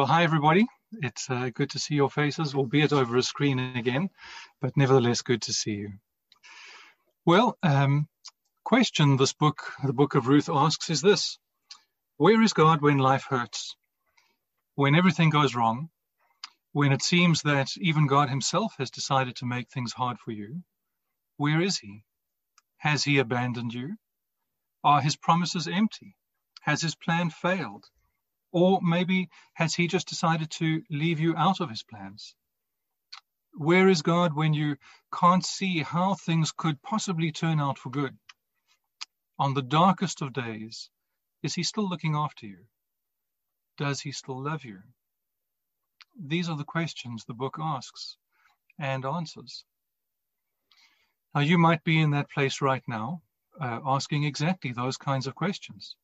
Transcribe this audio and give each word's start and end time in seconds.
Well, 0.00 0.06
hi, 0.06 0.24
everybody. 0.24 0.66
It's 0.92 1.28
uh, 1.28 1.50
good 1.52 1.68
to 1.72 1.78
see 1.78 1.94
your 1.94 2.08
faces, 2.08 2.54
albeit 2.54 2.90
over 2.90 3.18
a 3.18 3.22
screen 3.22 3.58
again, 3.58 4.08
but 4.58 4.74
nevertheless 4.74 5.20
good 5.20 5.42
to 5.42 5.52
see 5.52 5.72
you. 5.72 5.90
Well, 7.26 7.58
um, 7.62 8.08
question 8.64 9.18
this 9.18 9.34
book, 9.34 9.74
the 9.84 9.92
book 9.92 10.14
of 10.14 10.26
Ruth 10.26 10.48
asks 10.48 10.88
is 10.88 11.02
this 11.02 11.38
Where 12.16 12.40
is 12.40 12.54
God 12.54 12.80
when 12.80 12.96
life 12.96 13.26
hurts? 13.28 13.76
When 14.74 14.94
everything 14.94 15.28
goes 15.28 15.54
wrong? 15.54 15.90
When 16.72 16.92
it 16.92 17.02
seems 17.02 17.42
that 17.42 17.68
even 17.76 18.06
God 18.06 18.30
Himself 18.30 18.72
has 18.78 18.90
decided 18.90 19.36
to 19.36 19.44
make 19.44 19.68
things 19.68 19.92
hard 19.92 20.18
for 20.18 20.30
you? 20.30 20.62
Where 21.36 21.60
is 21.60 21.76
He? 21.76 22.04
Has 22.78 23.04
He 23.04 23.18
abandoned 23.18 23.74
you? 23.74 23.96
Are 24.82 25.02
His 25.02 25.16
promises 25.16 25.68
empty? 25.68 26.16
Has 26.62 26.80
His 26.80 26.94
plan 26.94 27.28
failed? 27.28 27.84
Or 28.52 28.80
maybe 28.82 29.28
has 29.54 29.74
he 29.74 29.86
just 29.86 30.08
decided 30.08 30.50
to 30.52 30.82
leave 30.90 31.20
you 31.20 31.36
out 31.36 31.60
of 31.60 31.70
his 31.70 31.82
plans? 31.82 32.34
Where 33.52 33.88
is 33.88 34.02
God 34.02 34.34
when 34.34 34.54
you 34.54 34.76
can't 35.12 35.44
see 35.44 35.82
how 35.82 36.14
things 36.14 36.52
could 36.52 36.82
possibly 36.82 37.32
turn 37.32 37.60
out 37.60 37.78
for 37.78 37.90
good? 37.90 38.18
On 39.38 39.54
the 39.54 39.62
darkest 39.62 40.22
of 40.22 40.32
days, 40.32 40.90
is 41.42 41.54
he 41.54 41.62
still 41.62 41.88
looking 41.88 42.14
after 42.14 42.46
you? 42.46 42.66
Does 43.76 44.00
he 44.00 44.12
still 44.12 44.42
love 44.42 44.64
you? 44.64 44.82
These 46.18 46.48
are 46.48 46.56
the 46.56 46.64
questions 46.64 47.24
the 47.24 47.34
book 47.34 47.56
asks 47.58 48.16
and 48.78 49.04
answers. 49.04 49.64
Now, 51.34 51.42
you 51.42 51.58
might 51.58 51.84
be 51.84 52.00
in 52.00 52.10
that 52.10 52.30
place 52.30 52.60
right 52.60 52.82
now, 52.88 53.22
uh, 53.60 53.80
asking 53.84 54.24
exactly 54.24 54.72
those 54.72 54.96
kinds 54.96 55.26
of 55.26 55.34
questions. 55.34 55.96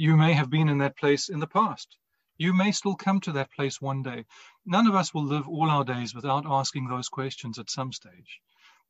You 0.00 0.16
may 0.16 0.32
have 0.32 0.48
been 0.48 0.70
in 0.70 0.78
that 0.78 0.96
place 0.96 1.28
in 1.28 1.40
the 1.40 1.46
past. 1.46 1.98
You 2.38 2.54
may 2.54 2.72
still 2.72 2.94
come 2.94 3.20
to 3.20 3.32
that 3.32 3.52
place 3.52 3.82
one 3.82 4.02
day. 4.02 4.24
None 4.64 4.86
of 4.86 4.94
us 4.94 5.12
will 5.12 5.24
live 5.24 5.46
all 5.46 5.68
our 5.68 5.84
days 5.84 6.14
without 6.14 6.46
asking 6.46 6.88
those 6.88 7.10
questions 7.10 7.58
at 7.58 7.68
some 7.68 7.92
stage. 7.92 8.40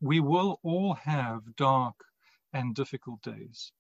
We 0.00 0.20
will 0.20 0.60
all 0.62 0.94
have 0.94 1.56
dark 1.56 1.96
and 2.52 2.76
difficult 2.76 3.22
days. 3.22 3.72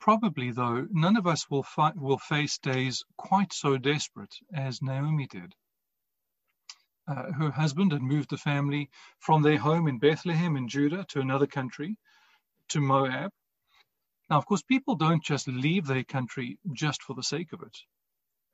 Probably, 0.00 0.50
though, 0.50 0.88
none 0.90 1.16
of 1.16 1.28
us 1.28 1.48
will, 1.48 1.62
fi- 1.62 1.92
will 1.94 2.18
face 2.18 2.58
days 2.58 3.04
quite 3.16 3.52
so 3.52 3.78
desperate 3.78 4.34
as 4.52 4.82
Naomi 4.82 5.28
did. 5.28 5.54
Uh, 7.06 7.30
her 7.30 7.52
husband 7.52 7.92
had 7.92 8.02
moved 8.02 8.30
the 8.30 8.36
family 8.36 8.90
from 9.20 9.42
their 9.42 9.58
home 9.58 9.86
in 9.86 10.00
Bethlehem 10.00 10.56
in 10.56 10.66
Judah 10.66 11.04
to 11.10 11.20
another 11.20 11.46
country, 11.46 11.96
to 12.70 12.80
Moab, 12.80 13.30
now, 14.28 14.38
of 14.38 14.46
course, 14.46 14.62
people 14.62 14.96
don't 14.96 15.22
just 15.22 15.46
leave 15.46 15.86
their 15.86 16.02
country 16.02 16.58
just 16.72 17.02
for 17.02 17.14
the 17.14 17.22
sake 17.22 17.52
of 17.52 17.62
it. 17.62 17.78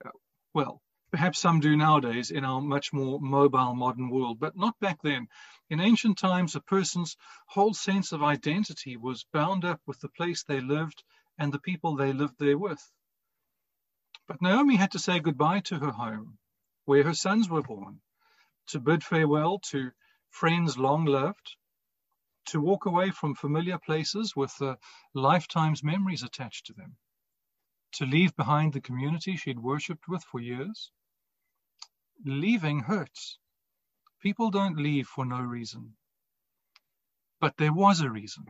Uh, 0.05 0.11
well, 0.53 0.83
perhaps 1.11 1.39
some 1.39 1.61
do 1.61 1.77
nowadays 1.77 2.31
in 2.31 2.45
our 2.45 2.61
much 2.61 2.93
more 2.93 3.19
mobile 3.21 3.75
modern 3.75 4.11
world, 4.11 4.39
but 4.39 4.57
not 4.57 4.79
back 4.81 5.01
then. 5.03 5.29
In 5.71 5.81
ancient 5.81 6.19
times, 6.19 6.55
a 6.55 6.61
person's 6.61 7.17
whole 7.47 7.73
sense 7.73 8.13
of 8.13 8.23
identity 8.23 8.97
was 8.99 9.27
bound 9.33 9.65
up 9.65 9.81
with 9.87 9.99
the 10.01 10.11
place 10.11 10.43
they 10.43 10.61
lived 10.61 11.03
and 11.39 11.53
the 11.53 11.61
people 11.61 11.97
they 11.97 12.13
lived 12.13 12.39
there 12.39 12.59
with. 12.59 12.83
But 14.29 14.43
Naomi 14.43 14.77
had 14.77 14.93
to 14.93 14.99
say 14.99 15.21
goodbye 15.21 15.61
to 15.61 15.79
her 15.79 15.93
home, 15.93 16.39
where 16.85 17.05
her 17.05 17.15
sons 17.15 17.49
were 17.49 17.63
born, 17.63 18.01
to 18.69 18.79
bid 18.79 19.03
farewell 19.03 19.59
to 19.71 19.91
friends 20.31 20.77
long 20.77 21.07
loved, 21.07 21.57
to 22.47 22.61
walk 22.61 22.87
away 22.87 23.11
from 23.11 23.35
familiar 23.35 23.79
places 23.79 24.35
with 24.35 24.53
a 24.61 24.79
lifetime's 25.15 25.83
memories 25.83 26.23
attached 26.23 26.67
to 26.67 26.73
them, 26.73 26.97
to 27.93 28.07
leave 28.07 28.35
behind 28.37 28.73
the 28.73 28.81
community 28.81 29.37
she'd 29.37 29.59
worshipped 29.59 30.09
with 30.09 30.25
for 30.25 30.41
years. 30.41 30.91
Leaving 32.25 32.81
hurts. 32.81 33.39
People 34.21 34.51
don't 34.51 34.77
leave 34.77 35.07
for 35.07 35.25
no 35.25 35.41
reason. 35.41 35.97
But 37.41 37.57
there 37.57 37.73
was 37.73 38.01
a 38.01 38.11
reason. 38.11 38.47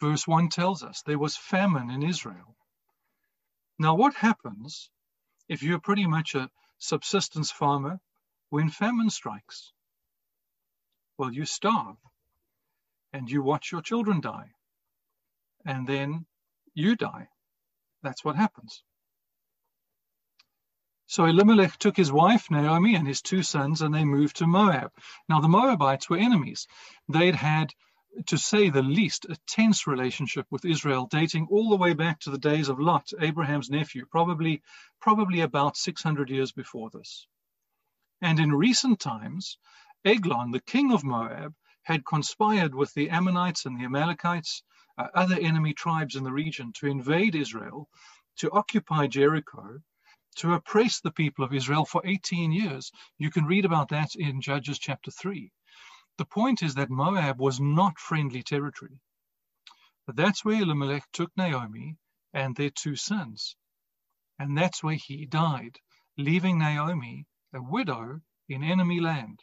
Verse 0.00 0.26
1 0.26 0.48
tells 0.48 0.82
us 0.82 1.02
there 1.02 1.18
was 1.18 1.36
famine 1.36 1.90
in 1.90 2.02
Israel. 2.02 2.56
Now, 3.78 3.94
what 3.94 4.14
happens 4.14 4.90
if 5.48 5.62
you're 5.62 5.80
pretty 5.80 6.06
much 6.06 6.34
a 6.34 6.50
subsistence 6.78 7.50
farmer 7.50 8.00
when 8.50 8.68
famine 8.70 9.10
strikes? 9.10 9.72
Well, 11.18 11.32
you 11.32 11.46
starve 11.46 11.96
and 13.16 13.30
you 13.30 13.42
watch 13.42 13.72
your 13.72 13.80
children 13.80 14.20
die. 14.20 14.50
And 15.64 15.86
then 15.86 16.26
you 16.74 16.96
die. 16.96 17.28
That's 18.02 18.22
what 18.22 18.36
happens. 18.36 18.82
So 21.06 21.24
Elimelech 21.24 21.78
took 21.78 21.96
his 21.96 22.12
wife 22.12 22.50
Naomi 22.50 22.94
and 22.94 23.06
his 23.06 23.22
two 23.22 23.42
sons 23.42 23.80
and 23.80 23.94
they 23.94 24.04
moved 24.04 24.36
to 24.36 24.46
Moab. 24.46 24.90
Now 25.30 25.40
the 25.40 25.48
Moabites 25.48 26.10
were 26.10 26.18
enemies. 26.18 26.66
They'd 27.08 27.34
had, 27.34 27.72
to 28.26 28.36
say 28.36 28.68
the 28.68 28.82
least, 28.82 29.24
a 29.24 29.36
tense 29.46 29.86
relationship 29.86 30.46
with 30.50 30.66
Israel 30.66 31.06
dating 31.10 31.48
all 31.50 31.70
the 31.70 31.76
way 31.76 31.94
back 31.94 32.20
to 32.20 32.30
the 32.30 32.44
days 32.50 32.68
of 32.68 32.78
Lot, 32.78 33.12
Abraham's 33.18 33.70
nephew, 33.70 34.04
probably, 34.10 34.62
probably 35.00 35.40
about 35.40 35.76
600 35.76 36.28
years 36.28 36.52
before 36.52 36.90
this. 36.90 37.26
And 38.20 38.38
in 38.38 38.52
recent 38.52 39.00
times, 39.00 39.58
Eglon, 40.04 40.50
the 40.50 40.60
king 40.60 40.92
of 40.92 41.02
Moab, 41.02 41.54
had 41.86 42.04
conspired 42.04 42.74
with 42.74 42.92
the 42.94 43.10
Ammonites 43.10 43.64
and 43.64 43.78
the 43.78 43.84
Amalekites, 43.84 44.64
uh, 44.98 45.06
other 45.14 45.38
enemy 45.38 45.72
tribes 45.72 46.16
in 46.16 46.24
the 46.24 46.32
region, 46.32 46.72
to 46.72 46.88
invade 46.88 47.36
Israel, 47.36 47.88
to 48.38 48.50
occupy 48.50 49.06
Jericho, 49.06 49.78
to 50.34 50.54
oppress 50.54 51.00
the 51.00 51.12
people 51.12 51.44
of 51.44 51.54
Israel 51.54 51.84
for 51.84 52.02
18 52.04 52.50
years. 52.50 52.90
You 53.18 53.30
can 53.30 53.44
read 53.44 53.64
about 53.64 53.90
that 53.90 54.16
in 54.16 54.40
Judges 54.40 54.80
chapter 54.80 55.12
3. 55.12 55.52
The 56.18 56.24
point 56.24 56.60
is 56.60 56.74
that 56.74 56.90
Moab 56.90 57.38
was 57.40 57.60
not 57.60 58.00
friendly 58.00 58.42
territory. 58.42 58.98
But 60.06 60.16
that's 60.16 60.44
where 60.44 60.60
Elimelech 60.60 61.04
took 61.12 61.30
Naomi 61.36 61.98
and 62.32 62.56
their 62.56 62.70
two 62.70 62.96
sons. 62.96 63.54
And 64.40 64.58
that's 64.58 64.82
where 64.82 64.96
he 64.96 65.24
died, 65.24 65.78
leaving 66.16 66.58
Naomi 66.58 67.26
a 67.52 67.62
widow 67.62 68.22
in 68.48 68.64
enemy 68.64 68.98
land. 68.98 69.38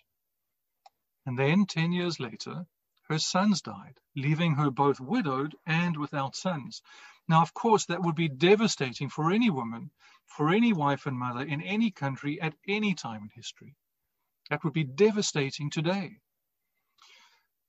And 1.25 1.39
then, 1.39 1.65
ten 1.65 1.91
years 1.91 2.19
later, 2.19 2.65
her 3.09 3.19
sons 3.19 3.61
died, 3.61 3.99
leaving 4.15 4.55
her 4.55 4.71
both 4.71 4.99
widowed 4.99 5.55
and 5.65 5.95
without 5.97 6.35
sons. 6.35 6.81
Now, 7.27 7.41
of 7.41 7.53
course, 7.53 7.85
that 7.85 8.01
would 8.01 8.15
be 8.15 8.27
devastating 8.27 9.09
for 9.09 9.31
any 9.31 9.49
woman, 9.49 9.91
for 10.25 10.49
any 10.49 10.73
wife 10.73 11.05
and 11.05 11.17
mother 11.17 11.41
in 11.41 11.61
any 11.61 11.91
country 11.91 12.41
at 12.41 12.55
any 12.67 12.93
time 12.93 13.23
in 13.23 13.29
history. 13.29 13.75
That 14.49 14.63
would 14.63 14.73
be 14.73 14.83
devastating 14.83 15.69
today. 15.69 16.19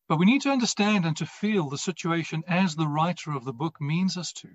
But 0.09 0.19
we 0.19 0.26
need 0.26 0.42
to 0.42 0.50
understand 0.50 1.06
and 1.06 1.16
to 1.19 1.26
feel 1.26 1.69
the 1.69 1.78
situation 1.78 2.44
as 2.47 2.75
the 2.75 2.88
writer 2.88 3.32
of 3.32 3.44
the 3.44 3.53
book 3.53 3.81
means 3.81 4.16
us 4.16 4.32
to. 4.34 4.50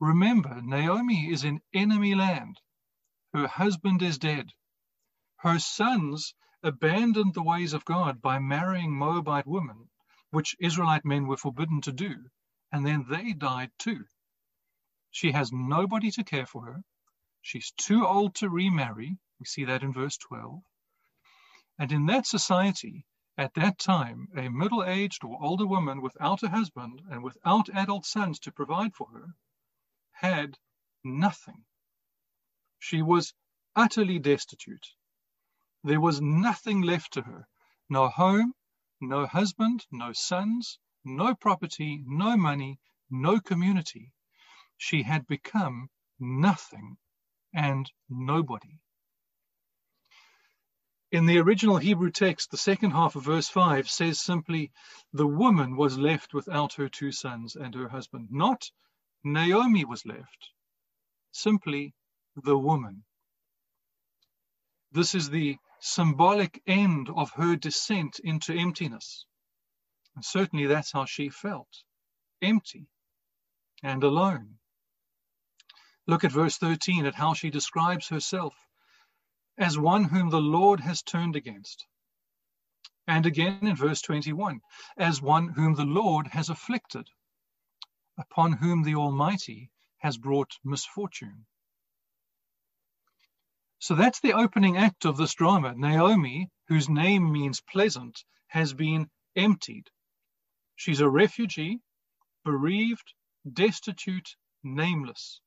Remember, 0.00 0.60
Naomi 0.62 1.30
is 1.30 1.44
in 1.44 1.60
enemy 1.74 2.14
land. 2.14 2.60
Her 3.34 3.46
husband 3.46 4.02
is 4.02 4.18
dead. 4.18 4.52
Her 5.36 5.58
sons 5.58 6.34
abandoned 6.62 7.34
the 7.34 7.42
ways 7.42 7.72
of 7.72 7.84
God 7.84 8.20
by 8.20 8.38
marrying 8.38 8.92
Moabite 8.92 9.46
women, 9.46 9.88
which 10.30 10.56
Israelite 10.60 11.04
men 11.04 11.26
were 11.26 11.36
forbidden 11.36 11.80
to 11.82 11.92
do, 11.92 12.30
and 12.72 12.86
then 12.86 13.06
they 13.08 13.32
died 13.32 13.70
too. 13.78 14.04
She 15.10 15.32
has 15.32 15.52
nobody 15.52 16.10
to 16.12 16.24
care 16.24 16.46
for 16.46 16.66
her. 16.66 16.82
She's 17.42 17.72
too 17.72 18.06
old 18.06 18.34
to 18.36 18.50
remarry. 18.50 19.18
We 19.38 19.46
see 19.46 19.64
that 19.64 19.82
in 19.82 19.92
verse 19.92 20.16
12. 20.18 20.62
And 21.78 21.92
in 21.92 22.06
that 22.06 22.26
society, 22.26 23.06
at 23.38 23.54
that 23.54 23.78
time, 23.78 24.28
a 24.36 24.50
middle 24.50 24.84
aged 24.84 25.24
or 25.24 25.42
older 25.42 25.66
woman 25.66 26.02
without 26.02 26.42
a 26.42 26.50
husband 26.50 27.00
and 27.10 27.22
without 27.22 27.70
adult 27.74 28.04
sons 28.04 28.38
to 28.40 28.52
provide 28.52 28.94
for 28.94 29.08
her 29.12 29.28
had 30.12 30.58
nothing. 31.02 31.64
She 32.78 33.00
was 33.00 33.32
utterly 33.74 34.18
destitute. 34.18 34.86
There 35.82 36.00
was 36.00 36.20
nothing 36.20 36.82
left 36.82 37.14
to 37.14 37.22
her 37.22 37.48
no 37.88 38.08
home, 38.08 38.52
no 39.00 39.26
husband, 39.26 39.86
no 39.90 40.12
sons, 40.12 40.78
no 41.04 41.34
property, 41.34 42.02
no 42.06 42.36
money, 42.36 42.78
no 43.10 43.40
community. 43.40 44.12
She 44.76 45.02
had 45.02 45.26
become 45.26 45.88
nothing 46.18 46.98
and 47.54 47.90
nobody. 48.10 48.78
In 51.10 51.26
the 51.26 51.38
original 51.38 51.78
Hebrew 51.78 52.10
text, 52.10 52.50
the 52.50 52.58
second 52.58 52.90
half 52.92 53.16
of 53.16 53.24
verse 53.24 53.48
5 53.48 53.88
says 53.90 54.20
simply, 54.20 54.70
The 55.14 55.26
woman 55.26 55.76
was 55.76 55.98
left 55.98 56.34
without 56.34 56.74
her 56.74 56.90
two 56.90 57.10
sons 57.10 57.56
and 57.56 57.74
her 57.74 57.88
husband. 57.88 58.28
Not 58.30 58.70
Naomi 59.24 59.84
was 59.86 60.04
left, 60.06 60.50
simply 61.32 61.94
the 62.36 62.58
woman. 62.58 63.02
This 64.92 65.14
is 65.14 65.30
the 65.30 65.58
symbolic 65.80 66.62
end 66.66 67.08
of 67.14 67.30
her 67.32 67.56
descent 67.56 68.20
into 68.20 68.54
emptiness. 68.54 69.26
And 70.14 70.24
certainly 70.24 70.66
that's 70.66 70.92
how 70.92 71.04
she 71.04 71.28
felt 71.28 71.84
empty 72.42 72.86
and 73.82 74.02
alone. 74.02 74.58
Look 76.06 76.24
at 76.24 76.32
verse 76.32 76.56
13 76.58 77.06
at 77.06 77.14
how 77.14 77.34
she 77.34 77.50
describes 77.50 78.08
herself 78.08 78.54
as 79.58 79.78
one 79.78 80.04
whom 80.04 80.30
the 80.30 80.40
Lord 80.40 80.80
has 80.80 81.02
turned 81.02 81.36
against. 81.36 81.86
And 83.06 83.26
again 83.26 83.66
in 83.66 83.76
verse 83.76 84.00
21, 84.02 84.60
as 84.96 85.20
one 85.20 85.48
whom 85.48 85.74
the 85.74 85.84
Lord 85.84 86.28
has 86.28 86.48
afflicted, 86.48 87.08
upon 88.18 88.52
whom 88.52 88.82
the 88.82 88.94
Almighty 88.94 89.70
has 89.98 90.16
brought 90.16 90.58
misfortune. 90.64 91.46
So 93.80 93.94
that's 93.94 94.20
the 94.20 94.34
opening 94.34 94.76
act 94.76 95.06
of 95.06 95.16
this 95.16 95.32
drama. 95.32 95.74
Naomi, 95.74 96.50
whose 96.68 96.90
name 96.90 97.32
means 97.32 97.62
pleasant, 97.62 98.22
has 98.48 98.74
been 98.74 99.08
emptied. 99.34 99.88
She's 100.76 101.00
a 101.00 101.08
refugee, 101.08 101.80
bereaved, 102.44 103.14
destitute, 103.50 104.36
nameless. 104.62 105.40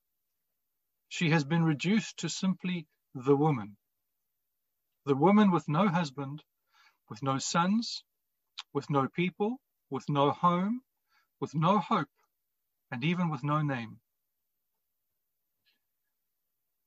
She 1.08 1.30
has 1.30 1.44
been 1.44 1.62
reduced 1.62 2.18
to 2.18 2.28
simply 2.28 2.88
the 3.14 3.36
woman. 3.36 3.76
The 5.06 5.14
woman 5.14 5.52
with 5.52 5.68
no 5.68 5.86
husband, 5.86 6.42
with 7.08 7.22
no 7.22 7.38
sons, 7.38 8.02
with 8.72 8.90
no 8.90 9.06
people, 9.06 9.60
with 9.90 10.08
no 10.08 10.32
home, 10.32 10.80
with 11.38 11.54
no 11.54 11.78
hope, 11.78 12.10
and 12.90 13.04
even 13.04 13.28
with 13.30 13.44
no 13.44 13.62
name. 13.62 14.00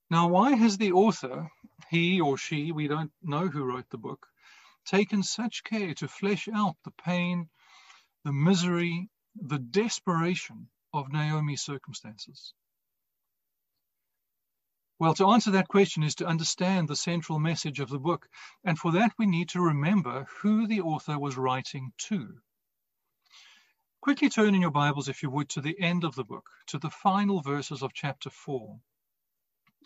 Now, 0.09 0.29
why 0.29 0.55
has 0.55 0.77
the 0.77 0.93
author, 0.93 1.51
he 1.89 2.21
or 2.21 2.37
she, 2.37 2.71
we 2.71 2.87
don't 2.87 3.11
know 3.21 3.47
who 3.47 3.65
wrote 3.65 3.89
the 3.89 3.97
book, 3.97 4.27
taken 4.85 5.21
such 5.21 5.65
care 5.65 5.93
to 5.95 6.07
flesh 6.07 6.47
out 6.47 6.77
the 6.83 6.91
pain, 6.91 7.49
the 8.23 8.31
misery, 8.31 9.09
the 9.35 9.59
desperation 9.59 10.69
of 10.93 11.11
Naomi's 11.11 11.61
circumstances? 11.61 12.53
Well, 14.99 15.13
to 15.15 15.27
answer 15.27 15.51
that 15.51 15.67
question 15.67 16.01
is 16.03 16.15
to 16.15 16.25
understand 16.25 16.87
the 16.87 16.95
central 16.95 17.37
message 17.37 17.79
of 17.79 17.89
the 17.89 17.99
book. 17.99 18.27
And 18.63 18.79
for 18.79 18.93
that, 18.93 19.13
we 19.19 19.27
need 19.27 19.49
to 19.49 19.61
remember 19.61 20.25
who 20.39 20.65
the 20.65 20.81
author 20.81 21.19
was 21.19 21.37
writing 21.37 21.91
to. 22.09 22.41
Quickly 24.01 24.29
turn 24.29 24.55
in 24.55 24.61
your 24.61 24.71
Bibles, 24.71 25.09
if 25.09 25.21
you 25.21 25.29
would, 25.29 25.49
to 25.49 25.61
the 25.61 25.79
end 25.79 26.03
of 26.03 26.15
the 26.15 26.23
book, 26.23 26.49
to 26.67 26.79
the 26.79 26.89
final 26.89 27.41
verses 27.41 27.83
of 27.83 27.93
chapter 27.93 28.29
4. 28.29 28.79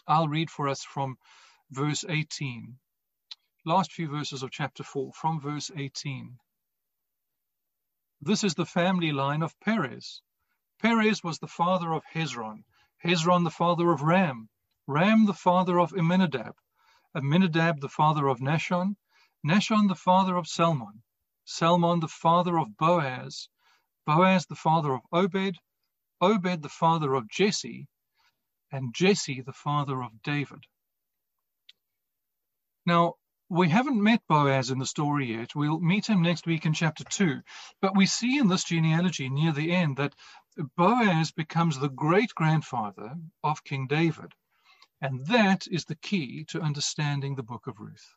I'll 0.07 0.27
read 0.27 0.49
for 0.49 0.67
us 0.67 0.83
from 0.83 1.17
verse 1.69 2.05
18. 2.07 2.79
Last 3.65 3.91
few 3.91 4.07
verses 4.07 4.41
of 4.41 4.51
chapter 4.51 4.83
4, 4.83 5.11
from 5.13 5.39
verse 5.39 5.69
18. 5.75 6.39
This 8.21 8.43
is 8.43 8.55
the 8.55 8.65
family 8.65 9.11
line 9.11 9.43
of 9.43 9.59
Perez. 9.59 10.21
Perez 10.79 11.23
was 11.23 11.39
the 11.39 11.47
father 11.47 11.91
of 11.91 12.03
Hezron, 12.05 12.63
Hezron 13.03 13.43
the 13.43 13.51
father 13.51 13.91
of 13.91 14.01
Ram, 14.01 14.49
Ram 14.87 15.25
the 15.25 15.33
father 15.33 15.79
of 15.79 15.93
Amminadab, 15.93 16.55
Amminadab 17.15 17.79
the 17.79 17.89
father 17.89 18.27
of 18.27 18.39
Nahshon, 18.39 18.95
Nahshon 19.45 19.87
the 19.87 19.95
father 19.95 20.37
of 20.37 20.47
Salmon, 20.47 21.03
Salmon 21.45 21.99
the 21.99 22.07
father 22.07 22.57
of 22.57 22.77
Boaz, 22.77 23.49
Boaz 24.05 24.45
the 24.45 24.55
father 24.55 24.93
of 24.93 25.01
Obed, 25.11 25.59
Obed 26.21 26.61
the 26.61 26.69
father 26.69 27.13
of 27.13 27.27
Jesse, 27.27 27.87
and 28.71 28.93
Jesse, 28.93 29.41
the 29.41 29.53
father 29.53 30.01
of 30.01 30.23
David. 30.23 30.65
Now, 32.85 33.15
we 33.49 33.67
haven't 33.67 34.01
met 34.01 34.25
Boaz 34.27 34.71
in 34.71 34.79
the 34.79 34.85
story 34.85 35.33
yet. 35.33 35.53
We'll 35.53 35.79
meet 35.79 36.07
him 36.07 36.21
next 36.21 36.47
week 36.47 36.65
in 36.65 36.73
chapter 36.73 37.03
2. 37.03 37.41
But 37.81 37.97
we 37.97 38.05
see 38.05 38.37
in 38.37 38.47
this 38.47 38.63
genealogy 38.63 39.29
near 39.29 39.51
the 39.51 39.73
end 39.73 39.97
that 39.97 40.15
Boaz 40.77 41.31
becomes 41.31 41.77
the 41.77 41.89
great 41.89 42.33
grandfather 42.33 43.15
of 43.43 43.63
King 43.63 43.87
David. 43.87 44.33
And 45.01 45.25
that 45.27 45.67
is 45.67 45.85
the 45.85 45.95
key 45.95 46.45
to 46.45 46.61
understanding 46.61 47.35
the 47.35 47.43
book 47.43 47.67
of 47.67 47.79
Ruth. 47.79 48.15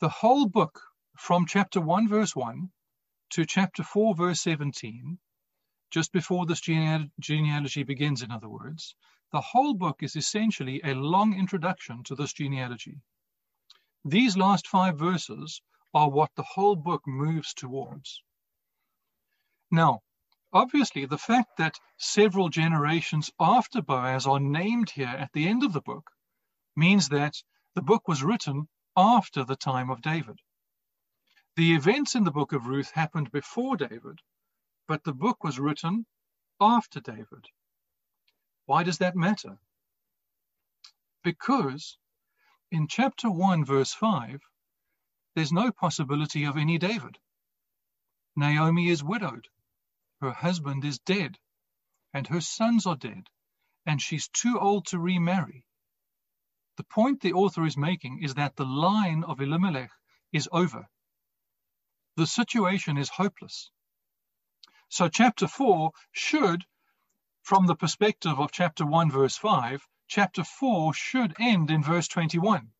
The 0.00 0.08
whole 0.08 0.46
book, 0.46 0.82
from 1.16 1.46
chapter 1.46 1.80
1, 1.80 2.08
verse 2.08 2.34
1 2.34 2.70
to 3.30 3.44
chapter 3.44 3.82
4, 3.82 4.14
verse 4.14 4.40
17, 4.40 5.18
just 5.96 6.12
before 6.12 6.44
this 6.44 6.60
genealogy 6.60 7.82
begins, 7.82 8.20
in 8.20 8.30
other 8.30 8.50
words, 8.50 8.94
the 9.32 9.40
whole 9.40 9.72
book 9.72 10.02
is 10.02 10.14
essentially 10.14 10.78
a 10.84 10.92
long 10.92 11.32
introduction 11.32 12.02
to 12.04 12.14
this 12.14 12.34
genealogy. 12.34 13.00
These 14.04 14.36
last 14.36 14.68
five 14.68 14.98
verses 14.98 15.62
are 15.94 16.10
what 16.10 16.30
the 16.36 16.42
whole 16.42 16.76
book 16.76 17.00
moves 17.06 17.54
towards. 17.54 18.22
Now, 19.70 20.02
obviously, 20.52 21.06
the 21.06 21.16
fact 21.16 21.56
that 21.56 21.80
several 21.96 22.50
generations 22.50 23.30
after 23.40 23.80
Boaz 23.80 24.26
are 24.26 24.38
named 24.38 24.90
here 24.90 25.16
at 25.24 25.32
the 25.32 25.48
end 25.48 25.64
of 25.64 25.72
the 25.72 25.80
book 25.80 26.10
means 26.76 27.08
that 27.08 27.42
the 27.74 27.80
book 27.80 28.06
was 28.06 28.22
written 28.22 28.68
after 28.98 29.44
the 29.44 29.56
time 29.56 29.88
of 29.88 30.02
David. 30.02 30.40
The 31.56 31.74
events 31.74 32.14
in 32.14 32.24
the 32.24 32.36
book 32.38 32.52
of 32.52 32.66
Ruth 32.66 32.90
happened 32.90 33.32
before 33.32 33.78
David, 33.78 34.20
but 34.88 35.04
the 35.04 35.12
book 35.12 35.42
was 35.42 35.58
written 35.58 36.06
after 36.60 37.00
David. 37.00 37.46
Why 38.66 38.82
does 38.82 38.98
that 38.98 39.16
matter? 39.16 39.58
Because 41.22 41.98
in 42.70 42.88
chapter 42.88 43.30
1, 43.30 43.64
verse 43.64 43.92
5, 43.92 44.40
there's 45.34 45.52
no 45.52 45.70
possibility 45.70 46.44
of 46.44 46.56
any 46.56 46.78
David. 46.78 47.18
Naomi 48.34 48.88
is 48.88 49.04
widowed, 49.04 49.48
her 50.20 50.32
husband 50.32 50.84
is 50.84 50.98
dead, 51.00 51.38
and 52.12 52.26
her 52.26 52.40
sons 52.40 52.86
are 52.86 52.96
dead, 52.96 53.28
and 53.86 54.00
she's 54.00 54.28
too 54.28 54.58
old 54.58 54.86
to 54.86 54.98
remarry. 54.98 55.64
The 56.76 56.84
point 56.84 57.20
the 57.20 57.32
author 57.32 57.64
is 57.64 57.76
making 57.76 58.22
is 58.22 58.34
that 58.34 58.56
the 58.56 58.66
line 58.66 59.24
of 59.24 59.40
Elimelech 59.40 59.90
is 60.32 60.48
over. 60.52 60.88
The 62.16 62.26
situation 62.26 62.98
is 62.98 63.08
hopeless. 63.08 63.70
So, 64.88 65.08
chapter 65.08 65.48
4 65.48 65.90
should, 66.12 66.64
from 67.42 67.66
the 67.66 67.74
perspective 67.74 68.38
of 68.38 68.52
chapter 68.52 68.86
1, 68.86 69.10
verse 69.10 69.36
5, 69.36 69.86
chapter 70.06 70.44
4 70.44 70.94
should 70.94 71.34
end 71.40 71.72
in 71.72 71.82
verse 71.82 72.06
21. 72.06 72.72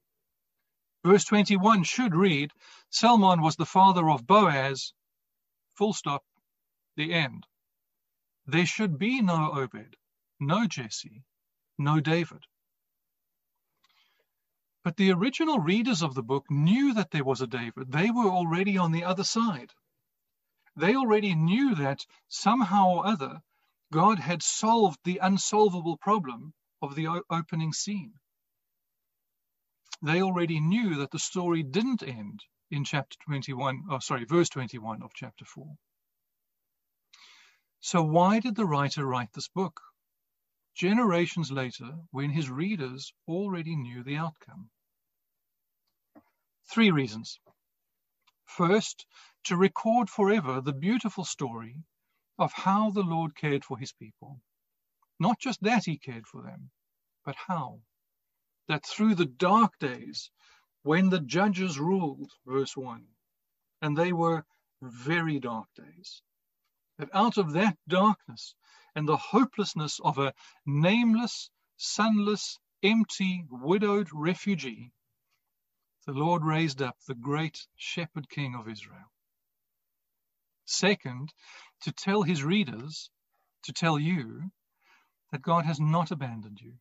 Verse 1.05 1.25
21 1.25 1.83
should 1.83 2.15
read 2.15 2.53
Salmon 2.91 3.43
was 3.43 3.57
the 3.57 3.67
father 3.67 4.09
of 4.09 4.25
Boaz, 4.27 4.93
full 5.75 5.93
stop, 5.93 6.25
the 6.95 7.13
end. 7.13 7.45
There 8.47 8.67
should 8.67 8.99
be 8.99 9.21
no 9.21 9.51
Obed, 9.53 9.97
no 10.39 10.69
Jesse, 10.69 11.25
no 11.77 11.99
David. 11.99 12.45
But 14.85 14.97
the 14.97 15.11
original 15.11 15.59
readers 15.59 16.03
of 16.03 16.15
the 16.15 16.23
book 16.23 16.49
knew 16.51 16.95
that 16.95 17.11
there 17.11 17.25
was 17.25 17.41
a 17.41 17.49
David. 17.49 17.91
They 17.91 18.13
were 18.13 18.31
already 18.31 18.79
on 18.79 18.93
the 18.93 19.03
other 19.03 19.25
side 19.25 19.75
they 20.77 20.95
already 20.95 21.35
knew 21.35 21.75
that 21.75 22.07
somehow 22.29 22.89
or 22.91 23.07
other 23.07 23.43
God 23.93 24.19
had 24.19 24.43
solved 24.43 24.99
the 25.05 25.19
unsolvable 25.19 25.97
problem 25.97 26.53
of 26.83 26.95
the 26.95 27.09
opening 27.31 27.73
scene. 27.73 28.15
They 30.03 30.23
already 30.23 30.61
knew 30.61 30.97
that 30.97 31.11
the 31.11 31.19
story 31.19 31.63
didn't 31.63 32.03
end 32.03 32.45
in 32.71 32.85
chapter 32.85 33.17
21, 33.25 33.85
oh, 33.91 33.99
sorry, 34.01 34.25
verse 34.25 34.49
21 34.51 35.03
of 35.03 35.15
chapter 35.15 35.45
4. 35.45 35.77
So, 37.81 38.03
why 38.03 38.41
did 38.41 38.57
the 38.57 38.67
writer 38.67 39.07
write 39.07 39.33
this 39.33 39.49
book? 39.49 39.81
Generations 40.75 41.51
later, 41.51 41.97
when 42.11 42.31
his 42.31 42.51
readers 42.51 43.15
already 43.27 43.77
knew 43.77 44.03
the 44.03 44.17
outcome. 44.17 44.69
Three 46.69 46.91
reasons. 46.91 47.39
First, 48.45 49.07
to 49.47 49.57
record 49.57 50.11
forever 50.11 50.61
the 50.61 50.73
beautiful 50.73 51.25
story 51.25 51.85
of 52.37 52.53
how 52.53 52.91
the 52.91 53.03
Lord 53.03 53.37
cared 53.37 53.65
for 53.65 53.79
his 53.79 53.93
people. 53.93 54.41
Not 55.21 55.39
just 55.39 55.63
that 55.63 55.85
he 55.85 55.99
cared 55.99 56.27
for 56.27 56.43
them, 56.43 56.71
but 57.25 57.37
how. 57.37 57.81
That 58.67 58.85
through 58.85 59.15
the 59.15 59.25
dark 59.25 59.79
days, 59.79 60.33
when 60.83 61.11
the 61.11 61.21
judges 61.21 61.79
ruled, 61.79 62.33
verse 62.45 62.77
1, 62.77 63.07
and 63.83 63.97
they 63.97 64.13
were 64.13 64.45
very 64.83 65.39
dark 65.39 65.69
days, 65.77 66.23
that 66.99 67.11
out 67.15 67.39
of 67.39 67.53
that 67.53 67.79
darkness 67.87 68.57
and 68.97 69.09
the 69.09 69.17
hopelessness 69.17 70.01
of 70.01 70.19
a 70.19 70.35
nameless, 70.67 71.51
sunless, 71.77 72.59
empty, 72.83 73.45
widowed 73.49 74.09
refugee, 74.13 74.93
the 76.05 76.13
Lord 76.13 76.43
raised 76.43 76.83
up 76.83 76.97
the 77.07 77.15
great 77.15 77.67
shepherd 77.77 78.29
king 78.29 78.57
of 78.57 78.69
Israel. 78.69 79.13
Second, 80.67 81.33
to 81.83 81.93
tell 81.93 82.23
his 82.23 82.45
readers, 82.45 83.11
to 83.65 83.73
tell 83.73 83.99
you, 83.99 84.51
that 85.33 85.43
God 85.43 85.65
has 85.65 85.81
not 85.81 86.11
abandoned 86.11 86.61
you. 86.61 86.75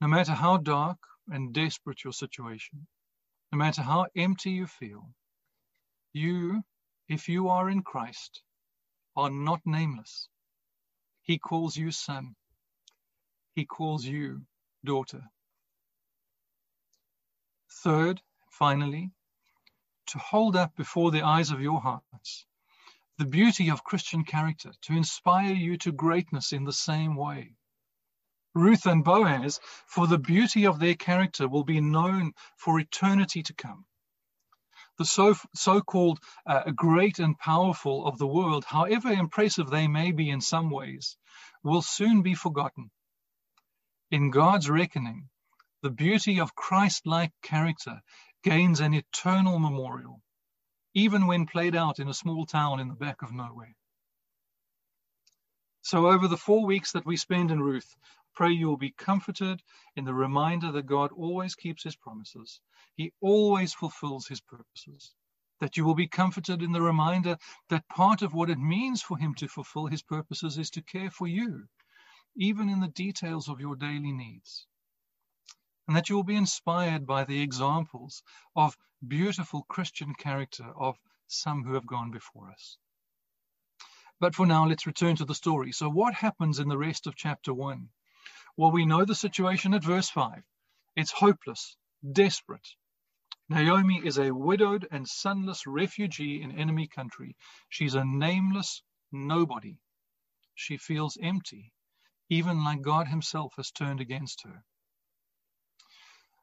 No 0.00 0.08
matter 0.08 0.32
how 0.32 0.58
dark 0.58 0.98
and 1.28 1.54
desperate 1.54 2.04
your 2.04 2.12
situation, 2.12 2.86
no 3.52 3.58
matter 3.58 3.82
how 3.82 4.06
empty 4.16 4.50
you 4.50 4.66
feel, 4.66 5.08
you, 6.12 6.62
if 7.08 7.28
you 7.28 7.48
are 7.48 7.70
in 7.70 7.82
Christ, 7.82 8.42
are 9.16 9.30
not 9.30 9.60
nameless. 9.64 10.28
He 11.22 11.38
calls 11.38 11.76
you 11.76 11.90
son. 11.92 12.34
he 13.54 13.64
calls 13.66 14.04
you 14.04 14.42
daughter. 14.84 15.22
Third, 17.84 18.20
finally, 18.50 19.10
to 20.10 20.18
hold 20.18 20.56
up 20.56 20.76
before 20.76 21.10
the 21.10 21.22
eyes 21.22 21.50
of 21.50 21.60
your 21.60 21.80
hearts 21.80 22.46
the 23.20 23.26
beauty 23.26 23.68
of 23.70 23.84
Christian 23.84 24.24
character, 24.24 24.72
to 24.80 24.94
inspire 24.94 25.52
you 25.52 25.76
to 25.76 25.92
greatness 25.92 26.54
in 26.54 26.64
the 26.64 26.72
same 26.72 27.14
way. 27.14 27.52
Ruth 28.54 28.86
and 28.86 29.04
Boaz, 29.04 29.60
for 29.86 30.06
the 30.06 30.18
beauty 30.18 30.66
of 30.66 30.78
their 30.78 30.94
character, 30.94 31.46
will 31.46 31.62
be 31.62 31.82
known 31.82 32.32
for 32.56 32.80
eternity 32.80 33.42
to 33.42 33.52
come. 33.52 33.84
The 34.96 35.04
so, 35.04 35.34
so-called 35.54 36.18
uh, 36.46 36.70
great 36.70 37.18
and 37.18 37.38
powerful 37.38 38.06
of 38.06 38.16
the 38.16 38.26
world, 38.26 38.64
however 38.64 39.12
impressive 39.12 39.68
they 39.68 39.86
may 39.86 40.12
be 40.12 40.30
in 40.30 40.40
some 40.40 40.70
ways, 40.70 41.18
will 41.62 41.82
soon 41.82 42.22
be 42.22 42.34
forgotten. 42.34 42.90
In 44.10 44.30
God's 44.30 44.70
reckoning, 44.70 45.28
the 45.82 45.90
beauty 45.90 46.40
of 46.40 46.54
Christ-like 46.54 47.32
character 47.42 48.00
gains 48.42 48.80
an 48.80 48.94
eternal 48.94 49.58
memorial, 49.58 50.20
even 50.94 51.26
when 51.26 51.46
played 51.46 51.76
out 51.76 51.98
in 51.98 52.08
a 52.08 52.14
small 52.14 52.46
town 52.46 52.80
in 52.80 52.88
the 52.88 52.94
back 52.94 53.22
of 53.22 53.32
nowhere. 53.32 53.74
So 55.82 56.08
over 56.08 56.28
the 56.28 56.36
four 56.36 56.66
weeks 56.66 56.92
that 56.92 57.06
we 57.06 57.16
spend 57.16 57.50
in 57.50 57.62
Ruth, 57.62 57.96
Pray 58.32 58.52
you 58.52 58.68
will 58.68 58.76
be 58.76 58.92
comforted 58.92 59.60
in 59.96 60.04
the 60.04 60.14
reminder 60.14 60.70
that 60.72 60.86
God 60.86 61.10
always 61.12 61.56
keeps 61.56 61.82
his 61.82 61.96
promises. 61.96 62.60
He 62.94 63.12
always 63.20 63.74
fulfills 63.74 64.28
his 64.28 64.40
purposes. 64.40 65.12
That 65.58 65.76
you 65.76 65.84
will 65.84 65.96
be 65.96 66.06
comforted 66.06 66.62
in 66.62 66.72
the 66.72 66.80
reminder 66.80 67.38
that 67.68 67.88
part 67.88 68.22
of 68.22 68.32
what 68.32 68.48
it 68.48 68.58
means 68.58 69.02
for 69.02 69.18
him 69.18 69.34
to 69.34 69.48
fulfill 69.48 69.86
his 69.88 70.02
purposes 70.02 70.58
is 70.58 70.70
to 70.70 70.82
care 70.82 71.10
for 71.10 71.26
you, 71.26 71.68
even 72.36 72.68
in 72.68 72.80
the 72.80 72.88
details 72.88 73.48
of 73.48 73.60
your 73.60 73.76
daily 73.76 74.12
needs. 74.12 74.66
And 75.86 75.96
that 75.96 76.08
you 76.08 76.16
will 76.16 76.24
be 76.24 76.36
inspired 76.36 77.06
by 77.06 77.24
the 77.24 77.40
examples 77.40 78.22
of 78.54 78.76
beautiful 79.06 79.62
Christian 79.62 80.14
character 80.14 80.64
of 80.76 80.98
some 81.26 81.64
who 81.64 81.74
have 81.74 81.86
gone 81.86 82.10
before 82.10 82.50
us. 82.50 82.76
But 84.20 84.34
for 84.34 84.46
now, 84.46 84.66
let's 84.66 84.86
return 84.86 85.16
to 85.16 85.24
the 85.24 85.34
story. 85.34 85.72
So, 85.72 85.88
what 85.88 86.14
happens 86.14 86.58
in 86.58 86.68
the 86.68 86.76
rest 86.76 87.06
of 87.06 87.16
chapter 87.16 87.54
1? 87.54 87.88
Well, 88.56 88.70
we 88.70 88.84
know 88.84 89.04
the 89.04 89.14
situation 89.14 89.72
at 89.72 89.82
verse 89.82 90.10
5. 90.10 90.42
It's 90.94 91.12
hopeless, 91.12 91.76
desperate. 92.12 92.68
Naomi 93.48 94.00
is 94.04 94.18
a 94.18 94.30
widowed 94.32 94.86
and 94.90 95.08
sonless 95.08 95.66
refugee 95.66 96.42
in 96.42 96.52
enemy 96.52 96.86
country. 96.86 97.36
She's 97.68 97.94
a 97.94 98.04
nameless 98.04 98.82
nobody. 99.10 99.78
She 100.54 100.76
feels 100.76 101.16
empty, 101.20 101.72
even 102.28 102.62
like 102.62 102.82
God 102.82 103.08
Himself 103.08 103.54
has 103.56 103.70
turned 103.70 104.00
against 104.00 104.42
her. 104.42 104.64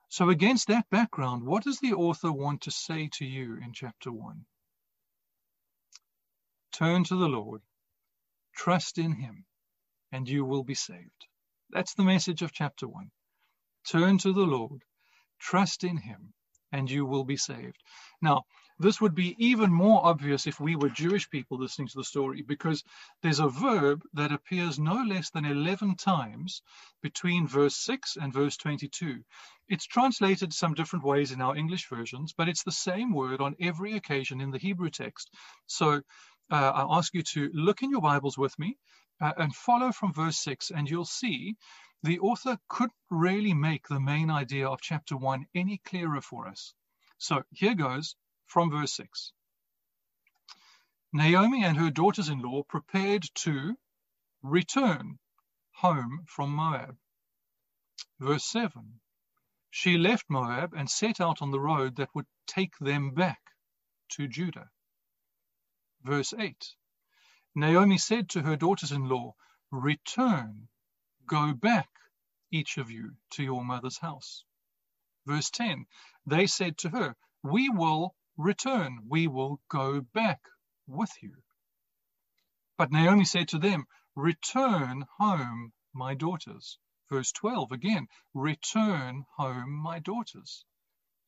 So, 0.10 0.30
against 0.30 0.68
that 0.68 0.90
background, 0.90 1.44
what 1.44 1.64
does 1.64 1.80
the 1.80 1.94
author 1.94 2.32
want 2.32 2.62
to 2.62 2.72
say 2.72 3.10
to 3.14 3.26
you 3.26 3.58
in 3.58 3.74
chapter 3.74 4.12
1? 4.12 4.46
Turn 6.72 7.04
to 7.06 7.16
the 7.16 7.28
Lord, 7.28 7.62
trust 8.56 8.98
in 8.98 9.14
Him, 9.14 9.46
and 10.12 10.30
you 10.30 10.46
will 10.46 10.64
be 10.64 10.76
saved. 10.76 11.28
That's 11.72 11.94
the 11.94 12.04
message 12.04 12.42
of 12.42 12.54
chapter 12.54 12.88
1. 12.88 13.12
Turn 13.86 14.18
to 14.20 14.32
the 14.32 14.46
Lord, 14.46 14.84
trust 15.40 15.84
in 15.84 15.98
Him, 15.98 16.34
and 16.72 16.90
you 16.90 17.06
will 17.06 17.26
be 17.26 17.38
saved. 17.38 17.82
Now, 18.22 18.44
this 18.80 19.02
would 19.02 19.16
be 19.16 19.36
even 19.44 19.72
more 19.72 20.06
obvious 20.06 20.46
if 20.46 20.60
we 20.60 20.76
were 20.76 20.90
Jewish 20.90 21.30
people 21.30 21.58
listening 21.58 21.88
to 21.88 21.98
the 21.98 22.04
story, 22.04 22.44
because 22.44 22.84
there's 23.24 23.40
a 23.40 23.50
verb 23.50 24.04
that 24.14 24.32
appears 24.32 24.78
no 24.78 25.04
less 25.04 25.32
than 25.32 25.46
11 25.46 25.96
times 25.96 26.62
between 27.02 27.48
verse 27.48 27.76
6 27.76 28.18
and 28.18 28.32
verse 28.32 28.56
22. 28.58 29.24
It's 29.68 29.86
translated 29.86 30.54
some 30.54 30.76
different 30.76 31.06
ways 31.06 31.32
in 31.32 31.42
our 31.42 31.56
English 31.56 31.90
versions, 31.90 32.34
but 32.38 32.50
it's 32.50 32.64
the 32.64 32.72
same 32.72 33.14
word 33.14 33.42
on 33.42 33.56
every 33.60 33.94
occasion 33.94 34.42
in 34.42 34.52
the 34.52 34.60
Hebrew 34.60 34.92
text. 34.92 35.32
So 35.66 36.02
uh, 36.52 36.56
I 36.56 36.98
ask 36.98 37.14
you 37.14 37.24
to 37.34 37.50
look 37.54 37.82
in 37.82 37.90
your 37.90 38.02
Bibles 38.02 38.38
with 38.38 38.58
me 38.60 38.78
uh, 39.20 39.34
and 39.38 39.56
follow 39.56 39.92
from 39.92 40.14
verse 40.14 40.38
6, 40.38 40.70
and 40.70 40.88
you'll 40.90 41.06
see 41.06 41.56
the 42.04 42.20
author 42.20 42.60
couldn't 42.70 42.94
really 43.10 43.56
make 43.56 43.88
the 43.88 44.00
main 44.00 44.30
idea 44.30 44.70
of 44.70 44.82
chapter 44.82 45.18
1 45.18 45.48
any 45.56 45.82
clearer 45.84 46.22
for 46.22 46.48
us. 46.48 46.76
So 47.18 47.42
here 47.52 47.74
goes 47.74 48.16
from 48.48 48.72
verse 48.72 48.94
6. 48.94 49.32
Naomi 51.14 51.64
and 51.64 51.78
her 51.78 51.92
daughters 51.92 52.30
in 52.30 52.40
law 52.40 52.64
prepared 52.64 53.24
to 53.36 53.78
return 54.42 55.20
home 55.72 56.26
from 56.28 56.56
Moab. 56.56 56.98
Verse 58.20 58.46
7 58.46 59.00
She 59.70 59.98
left 59.98 60.30
Moab 60.30 60.74
and 60.74 60.90
set 60.90 61.22
out 61.22 61.42
on 61.42 61.52
the 61.52 61.60
road 61.60 61.98
that 61.98 62.14
would 62.16 62.26
take 62.48 62.78
them 62.80 63.12
back 63.12 63.40
to 64.10 64.28
Judah. 64.28 64.70
Verse 66.04 66.34
8 66.34 66.76
Naomi 67.56 67.98
said 67.98 68.30
to 68.30 68.42
her 68.42 68.56
daughters 68.56 68.92
in 68.92 69.10
law, 69.10 69.36
Return, 69.72 70.70
go 71.26 71.54
back, 71.54 71.90
each 72.52 72.78
of 72.78 72.90
you, 72.90 73.18
to 73.32 73.44
your 73.44 73.64
mother's 73.64 73.98
house. 73.98 74.46
Verse 75.26 75.50
10 75.50 75.86
They 76.26 76.48
said 76.48 76.78
to 76.80 76.90
her, 76.90 77.16
We 77.44 77.70
will 77.70 78.16
return, 78.38 79.00
we 79.10 79.28
will 79.28 79.60
go 79.70 80.02
back 80.02 80.42
with 80.88 81.12
you. 81.22 81.36
But 82.78 82.92
Naomi 82.92 83.26
said 83.26 83.50
to 83.50 83.60
them, 83.60 83.86
Return 84.16 85.06
home, 85.18 85.74
my 85.94 86.14
daughters. 86.14 86.80
Verse 87.10 87.32
12 87.32 87.72
again, 87.72 88.08
Return 88.34 89.26
home, 89.36 89.72
my 89.72 90.00
daughters. 90.00 90.64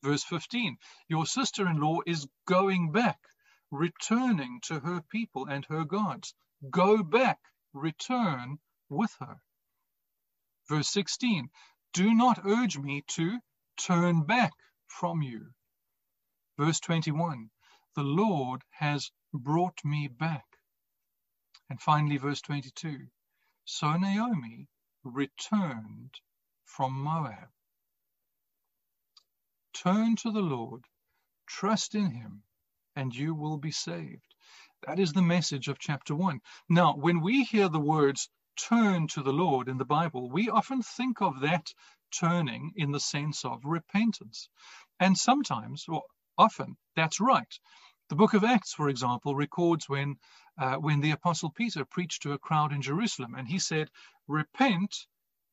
Verse 0.04 0.24
15 0.24 0.78
Your 1.08 1.26
sister 1.26 1.68
in 1.68 1.78
law 1.80 2.00
is 2.06 2.28
going 2.46 2.92
back 2.92 3.20
returning 3.72 4.60
to 4.62 4.80
her 4.80 5.02
people 5.12 5.46
and 5.46 5.66
her 5.66 5.86
gods. 5.86 6.34
Go 6.70 7.04
back, 7.04 7.40
return 7.74 8.60
with 8.90 9.14
her. 9.20 9.38
Verse 10.68 10.90
16 10.90 11.50
Do 11.94 12.14
not 12.14 12.46
urge 12.46 12.78
me 12.78 13.04
to 13.10 13.40
turn 13.78 14.24
back 14.24 14.54
from 14.88 15.22
you. 15.22 15.54
Verse 16.60 16.82
21 16.82 17.50
The 17.96 18.04
Lord 18.04 18.66
has 18.72 19.12
brought 19.34 19.80
me 19.86 20.10
back. 20.10 20.44
And 21.70 21.82
finally, 21.82 22.18
verse 22.18 22.42
22 22.42 23.08
So 23.64 23.96
Naomi 23.96 24.68
returned 25.06 26.20
from 26.66 26.92
Moab. 27.02 27.48
Turn 29.74 30.18
to 30.18 30.32
the 30.32 30.42
Lord, 30.42 30.84
trust 31.48 31.96
in 31.96 32.12
him, 32.12 32.44
and 32.94 33.16
you 33.16 33.34
will 33.34 33.58
be 33.58 33.72
saved. 33.72 34.36
That 34.86 35.00
is 35.00 35.14
the 35.14 35.22
message 35.22 35.70
of 35.70 35.80
chapter 35.80 36.14
1. 36.14 36.42
Now, 36.68 36.94
when 36.94 37.22
we 37.22 37.46
hear 37.46 37.70
the 37.70 37.80
words 37.80 38.30
turn 38.58 39.08
to 39.14 39.24
the 39.24 39.32
Lord 39.32 39.70
in 39.70 39.78
the 39.78 39.86
Bible, 39.86 40.30
we 40.30 40.50
often 40.50 40.82
think 40.82 41.22
of 41.22 41.40
that 41.40 41.74
turning 42.12 42.74
in 42.76 42.92
the 42.92 43.00
sense 43.00 43.46
of 43.46 43.64
repentance. 43.64 44.50
And 45.00 45.18
sometimes, 45.18 45.86
or 45.88 46.04
often, 46.40 46.78
that's 46.96 47.20
right. 47.20 47.60
The 48.08 48.16
book 48.16 48.34
of 48.34 48.44
Acts, 48.44 48.74
for 48.74 48.90
example, 48.90 49.36
records 49.36 49.88
when, 49.88 50.18
uh, 50.58 50.78
when 50.78 51.02
the 51.02 51.12
Apostle 51.12 51.52
Peter 51.52 51.86
preached 51.86 52.24
to 52.24 52.34
a 52.34 52.40
crowd 52.40 52.74
in 52.74 52.82
Jerusalem 52.82 53.36
and 53.36 53.48
he 53.48 53.60
said, 53.60 53.92
Repent, 54.28 55.06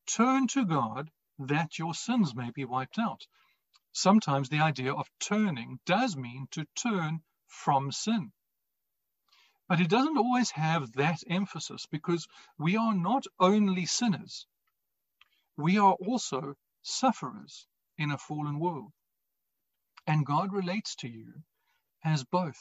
turn 0.07 0.47
to 0.47 0.65
God, 0.65 1.11
that 1.37 1.77
your 1.77 1.93
sins 1.93 2.33
may 2.33 2.49
be 2.49 2.65
wiped 2.65 2.97
out. 2.97 3.27
Sometimes 3.91 4.49
the 4.49 4.61
idea 4.61 4.93
of 4.93 5.09
turning 5.19 5.79
does 5.85 6.15
mean 6.15 6.47
to 6.51 6.65
turn 6.75 7.21
from 7.45 7.91
sin. 7.91 8.31
But 9.67 9.81
it 9.81 9.89
doesn't 9.89 10.17
always 10.17 10.51
have 10.51 10.93
that 10.93 11.21
emphasis 11.27 11.85
because 11.85 12.27
we 12.57 12.77
are 12.77 12.95
not 12.95 13.25
only 13.39 13.85
sinners, 13.85 14.47
we 15.57 15.77
are 15.77 15.93
also 15.93 16.55
sufferers 16.81 17.67
in 17.97 18.11
a 18.11 18.17
fallen 18.17 18.59
world. 18.59 18.93
And 20.07 20.25
God 20.25 20.53
relates 20.53 20.95
to 20.97 21.09
you 21.09 21.43
as 22.03 22.23
both. 22.23 22.57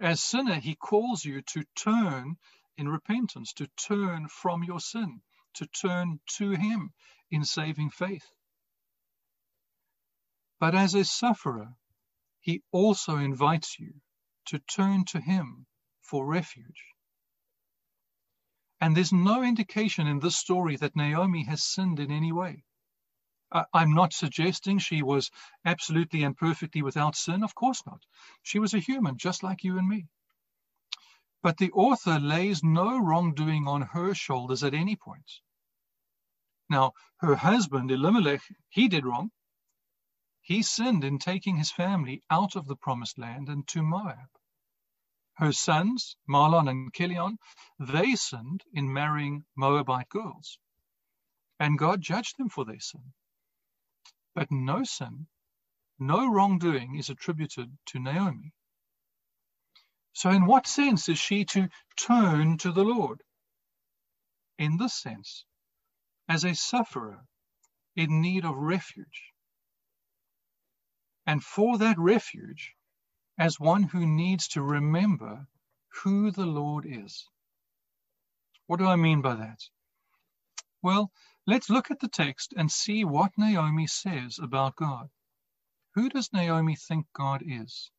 As 0.00 0.22
sinner, 0.22 0.58
he 0.58 0.74
calls 0.74 1.22
you 1.24 1.42
to 1.42 1.64
turn 1.76 2.38
in 2.78 2.88
repentance, 2.88 3.52
to 3.52 3.68
turn 3.76 4.26
from 4.28 4.64
your 4.64 4.80
sin, 4.80 5.20
to 5.54 5.66
turn 5.66 6.20
to 6.38 6.52
him 6.52 6.94
in 7.30 7.44
saving 7.44 7.90
faith. 7.90 8.24
But 10.58 10.74
as 10.74 10.94
a 10.94 11.04
sufferer, 11.04 11.74
he 12.40 12.62
also 12.72 13.16
invites 13.16 13.78
you 13.78 14.00
to 14.46 14.58
turn 14.60 15.04
to 15.06 15.20
him 15.20 15.66
for 16.00 16.26
refuge. 16.26 16.84
And 18.80 18.96
there's 18.96 19.12
no 19.12 19.42
indication 19.42 20.06
in 20.06 20.20
this 20.20 20.36
story 20.36 20.76
that 20.76 20.96
Naomi 20.96 21.44
has 21.44 21.62
sinned 21.62 22.00
in 22.00 22.10
any 22.10 22.32
way. 22.32 22.64
I'm 23.52 23.94
not 23.94 24.12
suggesting 24.12 24.78
she 24.78 25.02
was 25.02 25.30
absolutely 25.64 26.22
and 26.22 26.36
perfectly 26.36 26.82
without 26.82 27.16
sin. 27.16 27.42
Of 27.42 27.54
course 27.54 27.84
not. 27.86 28.00
She 28.42 28.58
was 28.58 28.74
a 28.74 28.78
human, 28.78 29.18
just 29.18 29.42
like 29.42 29.64
you 29.64 29.78
and 29.78 29.88
me. 29.88 30.06
But 31.42 31.56
the 31.56 31.72
author 31.72 32.18
lays 32.20 32.62
no 32.62 32.98
wrongdoing 32.98 33.66
on 33.66 33.82
her 33.82 34.14
shoulders 34.14 34.62
at 34.62 34.74
any 34.74 34.94
point. 34.94 35.30
Now, 36.68 36.92
her 37.18 37.34
husband, 37.34 37.90
Elimelech, 37.90 38.42
he 38.68 38.88
did 38.88 39.04
wrong. 39.04 39.30
He 40.42 40.62
sinned 40.62 41.02
in 41.04 41.18
taking 41.18 41.56
his 41.56 41.72
family 41.72 42.22
out 42.30 42.56
of 42.56 42.66
the 42.66 42.76
promised 42.76 43.18
land 43.18 43.48
and 43.48 43.66
to 43.68 43.82
Moab. 43.82 44.28
Her 45.34 45.52
sons, 45.52 46.16
Mahlon 46.28 46.68
and 46.68 46.92
Chilion, 46.92 47.38
they 47.78 48.14
sinned 48.14 48.62
in 48.72 48.92
marrying 48.92 49.44
Moabite 49.56 50.08
girls. 50.08 50.58
And 51.58 51.78
God 51.78 52.00
judged 52.00 52.36
them 52.38 52.48
for 52.48 52.64
their 52.64 52.80
sin. 52.80 53.12
But 54.34 54.50
no 54.50 54.84
sin, 54.84 55.26
no 55.98 56.30
wrongdoing 56.30 56.94
is 56.96 57.10
attributed 57.10 57.76
to 57.86 57.98
Naomi. 57.98 58.52
So, 60.12 60.30
in 60.30 60.46
what 60.46 60.66
sense 60.66 61.08
is 61.08 61.18
she 61.18 61.44
to 61.46 61.68
turn 61.96 62.58
to 62.58 62.72
the 62.72 62.84
Lord? 62.84 63.22
In 64.58 64.76
this 64.76 64.94
sense, 64.94 65.44
as 66.28 66.44
a 66.44 66.54
sufferer 66.54 67.24
in 67.96 68.20
need 68.20 68.44
of 68.44 68.56
refuge. 68.56 69.32
And 71.26 71.42
for 71.42 71.78
that 71.78 71.98
refuge, 71.98 72.74
as 73.38 73.58
one 73.58 73.82
who 73.82 74.06
needs 74.06 74.48
to 74.48 74.62
remember 74.62 75.46
who 76.02 76.30
the 76.30 76.46
Lord 76.46 76.86
is. 76.86 77.26
What 78.66 78.78
do 78.78 78.86
I 78.86 78.96
mean 78.96 79.22
by 79.22 79.34
that? 79.34 79.60
Well, 80.82 81.10
let's 81.46 81.70
look 81.70 81.90
at 81.90 82.00
the 82.00 82.08
text 82.08 82.54
and 82.56 82.70
see 82.70 83.04
what 83.04 83.36
Naomi 83.36 83.86
says 83.86 84.38
about 84.38 84.76
God. 84.76 85.10
Who 85.94 86.08
does 86.08 86.32
Naomi 86.32 86.76
think 86.76 87.06
God 87.12 87.42
is? 87.44 87.90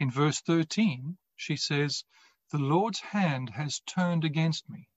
In 0.00 0.10
verse 0.10 0.40
13, 0.40 1.18
she 1.36 1.56
says, 1.56 2.04
The 2.50 2.58
Lord's 2.58 3.00
hand 3.00 3.50
has 3.50 3.80
turned 3.80 4.24
against 4.24 4.68
me. 4.68 4.88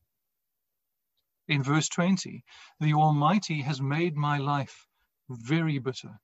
In 1.48 1.64
verse 1.64 1.90
20, 1.90 2.44
the 2.80 2.94
Almighty 2.94 3.62
has 3.62 3.82
made 3.82 4.16
my 4.16 4.38
life 4.38 4.88
very 5.30 5.80
bitter. 5.80 6.20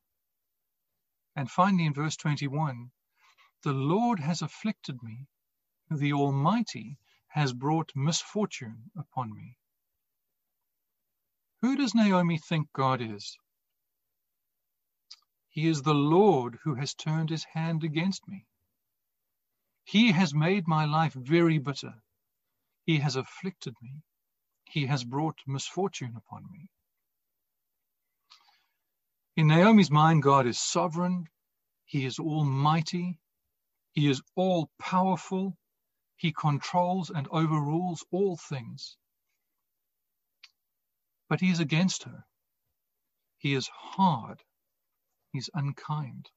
And 1.35 1.49
finally, 1.49 1.85
in 1.85 1.93
verse 1.93 2.15
21, 2.17 2.91
the 3.63 3.73
Lord 3.73 4.19
has 4.19 4.41
afflicted 4.41 5.01
me, 5.01 5.27
the 5.89 6.13
Almighty 6.13 6.97
has 7.29 7.53
brought 7.53 7.91
misfortune 7.95 8.91
upon 8.95 9.33
me. 9.33 9.57
Who 11.67 11.75
does 11.75 11.93
Naomi 11.93 12.37
think 12.37 12.71
God 12.71 13.01
is? 13.01 13.37
He 15.49 15.67
is 15.67 15.81
the 15.81 15.93
Lord 15.93 16.59
who 16.63 16.75
has 16.75 16.93
turned 16.93 17.29
his 17.29 17.43
hand 17.43 17.83
against 17.83 18.25
me. 18.25 18.45
He 19.83 20.13
has 20.13 20.33
made 20.33 20.65
my 20.65 20.85
life 20.85 21.11
very 21.13 21.57
bitter. 21.57 21.95
He 22.85 22.99
has 22.99 23.17
afflicted 23.17 23.73
me. 23.81 24.01
He 24.69 24.85
has 24.85 25.03
brought 25.03 25.41
misfortune 25.45 26.15
upon 26.15 26.49
me. 26.49 26.69
In 29.35 29.47
Naomi's 29.47 29.91
mind, 29.91 30.23
God 30.23 30.47
is 30.47 30.57
sovereign, 30.57 31.27
He 31.83 32.05
is 32.05 32.17
almighty, 32.17 33.19
He 33.91 34.07
is 34.07 34.21
all 34.37 34.69
powerful, 34.79 35.57
He 36.15 36.31
controls 36.31 37.09
and 37.09 37.27
overrules 37.27 38.05
all 38.09 38.37
things. 38.37 38.95
But 41.29 41.41
He 41.41 41.49
is 41.51 41.59
against 41.59 42.03
her. 42.03 42.25
He 43.37 43.53
is 43.53 43.67
hard, 43.67 44.43
He's 45.31 45.49
unkind. 45.53 46.29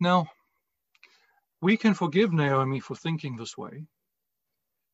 Now, 0.00 0.30
we 1.60 1.76
can 1.76 1.94
forgive 1.94 2.32
Naomi 2.32 2.80
for 2.80 2.94
thinking 2.94 3.36
this 3.36 3.56
way. 3.56 3.86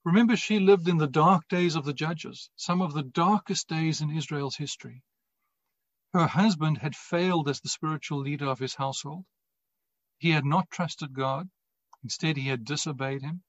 Remember, 0.05 0.37
she 0.37 0.59
lived 0.59 0.89
in 0.89 0.99
the 0.99 1.07
dark 1.07 1.49
days 1.49 1.77
of 1.77 1.85
the 1.85 1.95
judges, 1.95 2.51
some 2.57 2.83
of 2.83 2.93
the 2.93 3.03
darkest 3.03 3.69
days 3.69 4.01
in 4.01 4.17
Israel's 4.17 4.57
history. 4.57 5.03
Her 6.13 6.27
husband 6.27 6.79
had 6.79 6.95
failed 6.95 7.49
as 7.49 7.61
the 7.61 7.69
spiritual 7.69 8.21
leader 8.21 8.47
of 8.47 8.59
his 8.59 8.75
household. 8.75 9.25
He 10.19 10.31
had 10.31 10.45
not 10.45 10.71
trusted 10.71 11.13
God. 11.13 11.49
Instead, 12.03 12.37
he 12.37 12.49
had 12.49 12.65
disobeyed 12.65 13.23
him. 13.23 13.43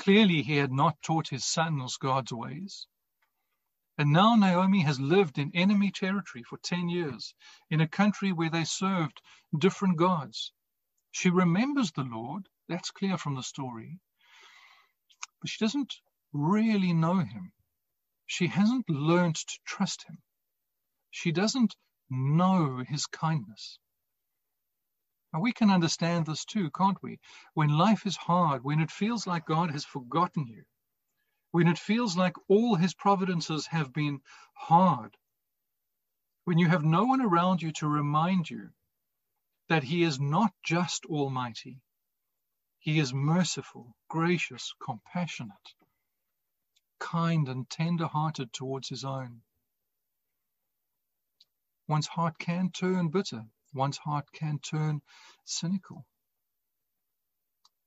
Clearly, 0.00 0.40
he 0.42 0.56
had 0.56 0.72
not 0.72 1.02
taught 1.02 1.28
his 1.28 1.44
sons 1.44 1.98
God's 1.98 2.32
ways. 2.32 2.86
And 3.98 4.12
now 4.12 4.34
Naomi 4.34 4.80
has 4.80 4.98
lived 4.98 5.36
in 5.36 5.54
enemy 5.54 5.90
territory 5.90 6.42
for 6.42 6.56
10 6.56 6.88
years, 6.88 7.34
in 7.68 7.82
a 7.82 7.86
country 7.86 8.32
where 8.32 8.48
they 8.48 8.64
served 8.64 9.20
different 9.58 9.98
gods. 9.98 10.52
She 11.10 11.28
remembers 11.28 11.92
the 11.92 12.04
Lord, 12.04 12.48
that's 12.66 12.90
clear 12.90 13.18
from 13.18 13.34
the 13.34 13.42
story, 13.42 14.00
but 15.38 15.50
she 15.50 15.62
doesn't 15.62 15.94
really 16.32 16.94
know 16.94 17.18
him. 17.18 17.52
She 18.26 18.46
hasn't 18.46 18.88
learned 18.88 19.36
to 19.36 19.58
trust 19.66 20.08
him. 20.08 20.16
She 21.10 21.30
doesn't 21.30 21.76
know 22.08 22.78
his 22.88 23.04
kindness. 23.04 23.78
Now, 25.32 25.40
we 25.40 25.52
can 25.52 25.70
understand 25.70 26.26
this 26.26 26.44
too, 26.44 26.70
can't 26.70 27.00
we? 27.02 27.20
When 27.54 27.68
life 27.70 28.04
is 28.06 28.16
hard, 28.16 28.64
when 28.64 28.80
it 28.80 28.90
feels 28.90 29.26
like 29.26 29.46
God 29.46 29.70
has 29.70 29.84
forgotten 29.84 30.46
you, 30.46 30.64
when 31.52 31.68
it 31.68 31.78
feels 31.78 32.16
like 32.16 32.34
all 32.48 32.74
his 32.74 32.94
providences 32.94 33.66
have 33.66 33.92
been 33.92 34.20
hard, 34.54 35.16
when 36.44 36.58
you 36.58 36.68
have 36.68 36.84
no 36.84 37.04
one 37.04 37.20
around 37.20 37.62
you 37.62 37.72
to 37.74 37.86
remind 37.86 38.50
you 38.50 38.70
that 39.68 39.84
he 39.84 40.02
is 40.02 40.18
not 40.18 40.52
just 40.64 41.06
almighty, 41.06 41.80
he 42.80 42.98
is 42.98 43.14
merciful, 43.14 43.94
gracious, 44.08 44.74
compassionate, 44.82 45.74
kind, 46.98 47.48
and 47.48 47.70
tender 47.70 48.06
hearted 48.06 48.52
towards 48.52 48.88
his 48.88 49.04
own. 49.04 49.42
One's 51.86 52.06
heart 52.08 52.38
can 52.38 52.70
turn 52.70 53.08
bitter. 53.10 53.44
One's 53.72 53.98
heart 53.98 54.30
can 54.32 54.58
turn 54.58 55.02
cynical. 55.44 56.04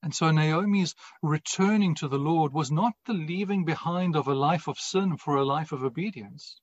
And 0.02 0.14
so 0.14 0.32
Naomi's 0.32 0.96
returning 1.22 1.96
to 1.96 2.08
the 2.08 2.18
Lord 2.18 2.54
was 2.54 2.72
not 2.72 2.94
the 3.06 3.14
leaving 3.14 3.64
behind 3.64 4.16
of 4.16 4.28
a 4.28 4.34
life 4.34 4.68
of 4.68 4.78
sin 4.78 5.18
for 5.18 5.38
a 5.38 5.46
life 5.46 5.72
of 5.72 5.84
obedience. 5.84 6.60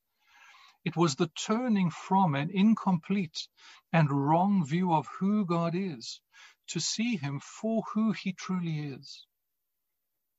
It 0.85 0.97
was 0.97 1.17
the 1.17 1.29
turning 1.29 1.91
from 1.91 2.35
an 2.35 2.51
incomplete 2.51 3.49
and 3.93 4.11
wrong 4.11 4.65
view 4.67 4.93
of 4.93 5.07
who 5.19 5.45
God 5.45 5.75
is 5.75 6.21
to 6.69 6.81
see 6.81 7.17
him 7.17 7.41
for 7.41 7.83
who 7.93 8.13
he 8.13 8.33
truly 8.33 8.79
is. 8.79 9.27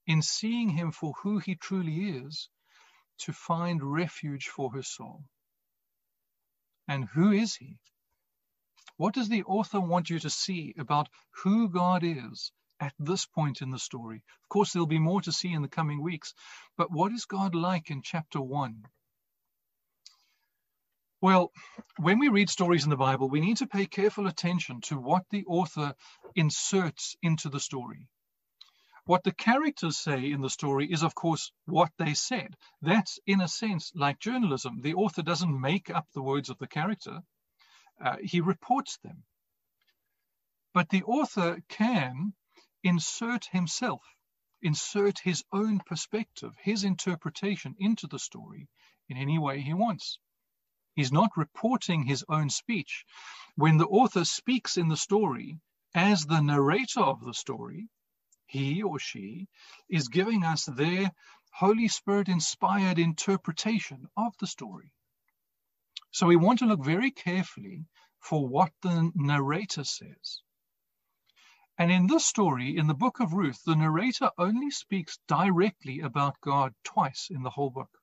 In 0.07 0.21
seeing 0.21 0.69
him 0.69 0.91
for 0.91 1.13
who 1.21 1.39
he 1.39 1.55
truly 1.55 2.09
is, 2.09 2.49
to 3.19 3.33
find 3.33 3.83
refuge 3.83 4.47
for 4.47 4.71
her 4.71 4.81
soul. 4.81 5.23
And 6.87 7.05
who 7.05 7.31
is 7.31 7.55
he? 7.55 7.77
What 9.01 9.15
does 9.15 9.29
the 9.29 9.41
author 9.45 9.81
want 9.81 10.11
you 10.11 10.19
to 10.19 10.29
see 10.29 10.75
about 10.77 11.09
who 11.41 11.69
God 11.69 12.03
is 12.03 12.51
at 12.79 12.93
this 12.99 13.25
point 13.25 13.63
in 13.63 13.71
the 13.71 13.79
story? 13.79 14.17
Of 14.43 14.49
course, 14.49 14.73
there'll 14.73 14.85
be 14.85 14.99
more 14.99 15.21
to 15.21 15.31
see 15.31 15.51
in 15.51 15.63
the 15.63 15.67
coming 15.67 16.03
weeks, 16.03 16.35
but 16.77 16.91
what 16.91 17.11
is 17.11 17.25
God 17.25 17.55
like 17.55 17.89
in 17.89 18.03
chapter 18.03 18.39
one? 18.39 18.85
Well, 21.19 21.51
when 21.97 22.19
we 22.19 22.27
read 22.27 22.51
stories 22.51 22.83
in 22.83 22.91
the 22.91 22.95
Bible, 22.95 23.27
we 23.27 23.41
need 23.41 23.57
to 23.57 23.65
pay 23.65 23.87
careful 23.87 24.27
attention 24.27 24.81
to 24.81 24.99
what 24.99 25.23
the 25.31 25.45
author 25.45 25.95
inserts 26.35 27.15
into 27.23 27.49
the 27.49 27.59
story. 27.59 28.07
What 29.05 29.23
the 29.23 29.33
characters 29.33 29.97
say 29.97 30.31
in 30.31 30.41
the 30.41 30.49
story 30.51 30.85
is, 30.91 31.01
of 31.01 31.15
course, 31.15 31.51
what 31.65 31.89
they 31.97 32.13
said. 32.13 32.55
That's, 32.83 33.17
in 33.25 33.41
a 33.41 33.47
sense, 33.47 33.91
like 33.95 34.19
journalism. 34.19 34.81
The 34.81 34.93
author 34.93 35.23
doesn't 35.23 35.59
make 35.59 35.89
up 35.89 36.05
the 36.13 36.21
words 36.21 36.51
of 36.51 36.59
the 36.59 36.67
character, 36.67 37.23
uh, 38.03 38.17
he 38.23 38.41
reports 38.41 38.97
them. 39.03 39.23
But 40.73 40.89
the 40.89 41.03
author 41.03 41.61
can 41.67 42.33
insert 42.83 43.45
himself, 43.45 44.01
insert 44.61 45.19
his 45.19 45.43
own 45.51 45.79
perspective, 45.79 46.53
his 46.57 46.83
interpretation 46.83 47.75
into 47.79 48.07
the 48.07 48.19
story 48.19 48.67
in 49.09 49.17
any 49.17 49.37
way 49.37 49.61
he 49.61 49.73
wants. 49.73 50.17
He's 50.93 51.11
not 51.11 51.37
reporting 51.37 52.03
his 52.03 52.25
own 52.27 52.49
speech. 52.49 53.05
When 53.55 53.77
the 53.77 53.87
author 53.87 54.25
speaks 54.25 54.77
in 54.77 54.87
the 54.87 54.97
story 54.97 55.59
as 55.93 56.25
the 56.25 56.41
narrator 56.41 57.01
of 57.01 57.23
the 57.23 57.33
story, 57.33 57.87
he 58.45 58.83
or 58.83 58.99
she 58.99 59.47
is 59.89 60.09
giving 60.09 60.43
us 60.43 60.65
their 60.65 61.11
Holy 61.51 61.87
Spirit 61.87 62.29
inspired 62.29 62.99
interpretation 62.99 64.07
of 64.17 64.35
the 64.39 64.47
story. 64.47 64.91
So 66.11 66.27
we 66.27 66.35
want 66.35 66.59
to 66.59 66.65
look 66.65 66.83
very 66.83 67.11
carefully 67.11 67.85
for 68.19 68.47
what 68.47 68.73
the 68.81 69.11
narrator 69.15 69.83
says. 69.83 70.41
And 71.77 71.91
in 71.91 72.07
this 72.07 72.25
story, 72.25 72.77
in 72.77 72.87
the 72.87 72.93
book 72.93 73.19
of 73.21 73.33
Ruth, 73.33 73.63
the 73.63 73.75
narrator 73.75 74.29
only 74.37 74.71
speaks 74.71 75.17
directly 75.27 76.01
about 76.01 76.41
God 76.41 76.75
twice 76.83 77.29
in 77.31 77.43
the 77.43 77.49
whole 77.49 77.69
book. 77.69 77.97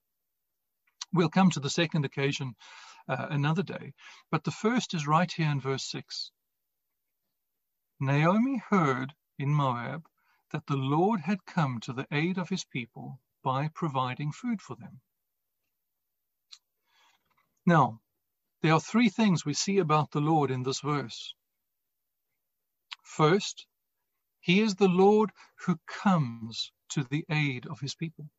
We'll 1.13 1.29
come 1.29 1.51
to 1.51 1.59
the 1.59 1.69
second 1.69 2.03
occasion 2.03 2.55
uh, 3.07 3.27
another 3.29 3.63
day, 3.63 3.93
but 4.31 4.43
the 4.43 4.51
first 4.51 4.93
is 4.93 5.07
right 5.07 5.31
here 5.31 5.49
in 5.49 5.61
verse 5.61 5.85
6. 5.85 6.31
Naomi 7.99 8.57
heard 8.69 9.13
in 9.37 9.53
Moab 9.53 10.07
that 10.51 10.65
the 10.65 10.77
Lord 10.77 11.21
had 11.21 11.45
come 11.45 11.79
to 11.81 11.93
the 11.93 12.07
aid 12.11 12.37
of 12.37 12.49
his 12.49 12.65
people 12.65 13.21
by 13.43 13.67
providing 13.67 14.31
food 14.31 14.61
for 14.61 14.75
them. 14.75 15.01
Now, 17.65 18.01
there 18.61 18.73
are 18.73 18.79
three 18.79 19.09
things 19.09 19.45
we 19.45 19.53
see 19.53 19.77
about 19.77 20.11
the 20.11 20.21
Lord 20.21 20.51
in 20.51 20.63
this 20.63 20.81
verse. 20.81 21.33
First, 23.03 23.67
he 24.39 24.61
is 24.61 24.75
the 24.75 24.87
Lord 24.87 25.31
who 25.65 25.79
comes 25.87 26.71
to 26.89 27.03
the 27.03 27.25
aid 27.29 27.65
of 27.67 27.79
his 27.79 27.95
people. 27.95 28.29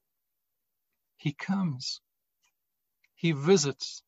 He 1.16 1.33
comes. 1.33 2.00
He 3.14 3.33
visits. 3.33 4.02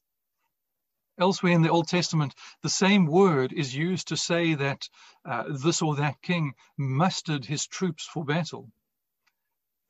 Elsewhere 1.18 1.52
in 1.52 1.62
the 1.62 1.70
Old 1.70 1.88
Testament, 1.88 2.34
the 2.62 2.70
same 2.70 3.06
word 3.06 3.52
is 3.52 3.74
used 3.74 4.08
to 4.08 4.16
say 4.16 4.54
that 4.54 4.88
uh, 5.24 5.44
this 5.62 5.82
or 5.82 5.96
that 5.96 6.22
king 6.22 6.54
mustered 6.78 7.44
his 7.44 7.66
troops 7.66 8.06
for 8.06 8.24
battle. 8.24 8.72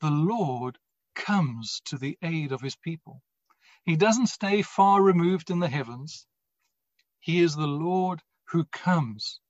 The 0.00 0.11
Lord 0.11 0.78
comes 1.14 1.80
to 1.87 1.96
the 1.96 2.18
aid 2.22 2.50
of 2.50 2.61
his 2.61 2.74
people. 2.76 3.22
He 3.84 3.96
doesn't 3.96 4.28
stay 4.28 4.62
far 4.62 5.02
removed 5.02 5.50
in 5.50 5.60
the 5.60 5.68
heavens. 5.68 6.26
He 7.20 7.40
is 7.40 7.56
the 7.56 7.66
Lord 7.66 8.22
who 8.48 8.64
comes 8.66 9.40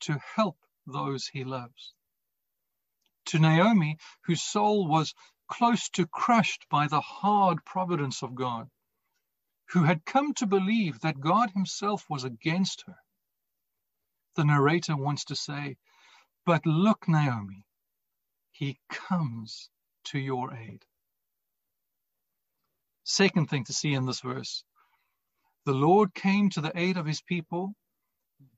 to 0.00 0.18
help 0.36 0.58
those 0.86 1.28
he 1.28 1.44
loves. 1.44 1.94
To 3.26 3.38
Naomi, 3.38 3.98
whose 4.24 4.42
soul 4.42 4.88
was 4.88 5.14
close 5.48 5.88
to 5.90 6.06
crushed 6.06 6.66
by 6.70 6.88
the 6.88 7.00
hard 7.00 7.64
providence 7.64 8.22
of 8.22 8.34
God, 8.34 8.68
who 9.70 9.84
had 9.84 10.04
come 10.04 10.34
to 10.34 10.46
believe 10.46 11.00
that 11.00 11.20
God 11.20 11.50
himself 11.50 12.06
was 12.10 12.24
against 12.24 12.84
her. 12.86 12.96
The 14.36 14.44
narrator 14.44 14.96
wants 14.96 15.26
to 15.26 15.36
say, 15.36 15.76
But 16.46 16.66
look, 16.66 17.08
Naomi, 17.08 17.64
he 18.52 18.80
comes 18.90 19.70
to 20.06 20.18
your 20.18 20.54
aid. 20.54 20.84
Second 23.04 23.48
thing 23.50 23.64
to 23.64 23.72
see 23.72 23.94
in 23.94 24.06
this 24.06 24.20
verse 24.20 24.64
the 25.64 25.72
Lord 25.72 26.14
came 26.14 26.50
to 26.50 26.60
the 26.60 26.76
aid 26.78 26.96
of 26.96 27.06
his 27.06 27.20
people 27.22 27.74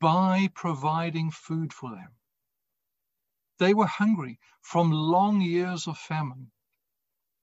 by 0.01 0.49
providing 0.55 1.31
food 1.31 1.73
for 1.73 1.91
them. 1.91 2.13
They 3.59 3.75
were 3.75 3.87
hungry 3.87 4.39
from 4.63 4.91
long 4.91 5.41
years 5.41 5.87
of 5.87 5.99
famine, 5.99 6.51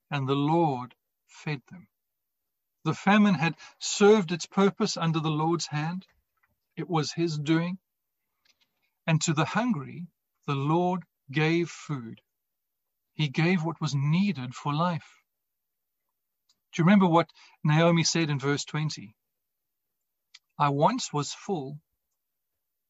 and 0.10 0.28
the 0.28 0.36
Lord 0.36 0.96
fed 1.28 1.62
them. 1.70 1.88
The 2.84 2.94
famine 2.96 3.36
had 3.36 3.56
served 3.80 4.32
its 4.32 4.48
purpose 4.48 4.98
under 4.98 5.20
the 5.20 5.30
Lord's 5.30 5.68
hand. 5.68 6.06
It 6.76 6.90
was 6.90 7.14
his 7.14 7.38
doing. 7.38 7.78
And 9.06 9.22
to 9.22 9.34
the 9.34 9.46
hungry, 9.46 10.08
the 10.48 10.56
Lord 10.56 11.04
gave 11.32 11.70
food. 11.70 12.22
He 13.14 13.30
gave 13.30 13.64
what 13.64 13.80
was 13.80 13.94
needed 13.94 14.56
for 14.56 14.74
life. 14.74 15.21
Do 16.74 16.82
you 16.82 16.86
remember 16.86 17.08
what 17.08 17.30
Naomi 17.64 18.04
said 18.04 18.30
in 18.30 18.40
verse 18.40 18.66
20? 18.66 19.16
I 20.58 20.70
once 20.70 21.12
was 21.12 21.34
full, 21.34 21.80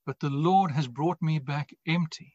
but 0.06 0.20
the 0.20 0.30
Lord 0.30 0.72
has 0.72 0.88
brought 0.88 1.22
me 1.22 1.40
back 1.40 1.72
empty. 1.88 2.34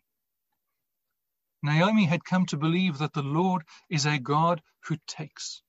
Naomi 1.63 2.05
had 2.05 2.25
come 2.25 2.47
to 2.47 2.57
believe 2.57 2.99
that 2.99 3.13
the 3.13 3.23
Lord 3.23 3.65
is 3.91 4.07
a 4.07 4.19
God 4.19 4.63
who 4.85 4.97
takes. 5.07 5.63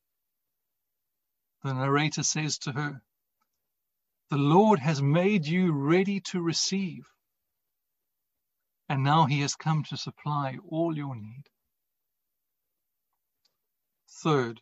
The 1.63 1.73
narrator 1.73 2.23
says 2.23 2.57
to 2.59 2.71
her, 2.71 3.01
The 4.29 4.37
Lord 4.37 4.79
has 4.79 5.01
made 5.01 5.45
you 5.45 5.73
ready 5.73 6.21
to 6.31 6.41
receive, 6.41 7.07
and 8.89 9.03
now 9.03 9.25
He 9.25 9.41
has 9.41 9.55
come 9.55 9.83
to 9.85 9.97
supply 9.97 10.57
all 10.69 10.95
your 10.95 11.15
need. 11.15 11.43
Third, 14.23 14.61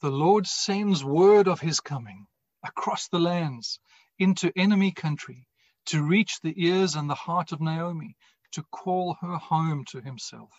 the 0.00 0.10
Lord 0.10 0.46
sends 0.46 1.04
word 1.04 1.46
of 1.46 1.60
His 1.60 1.80
coming 1.80 2.26
across 2.64 3.08
the 3.08 3.18
lands 3.18 3.78
into 4.18 4.52
enemy 4.56 4.92
country 4.92 5.46
to 5.86 6.02
reach 6.02 6.40
the 6.40 6.54
ears 6.56 6.94
and 6.94 7.08
the 7.08 7.14
heart 7.14 7.52
of 7.52 7.60
Naomi, 7.60 8.16
to 8.52 8.62
call 8.62 9.16
her 9.20 9.36
home 9.36 9.84
to 9.90 10.00
Himself. 10.00 10.50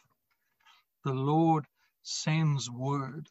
The 1.03 1.13
Lord 1.13 1.65
sends 2.03 2.69
word. 2.69 3.29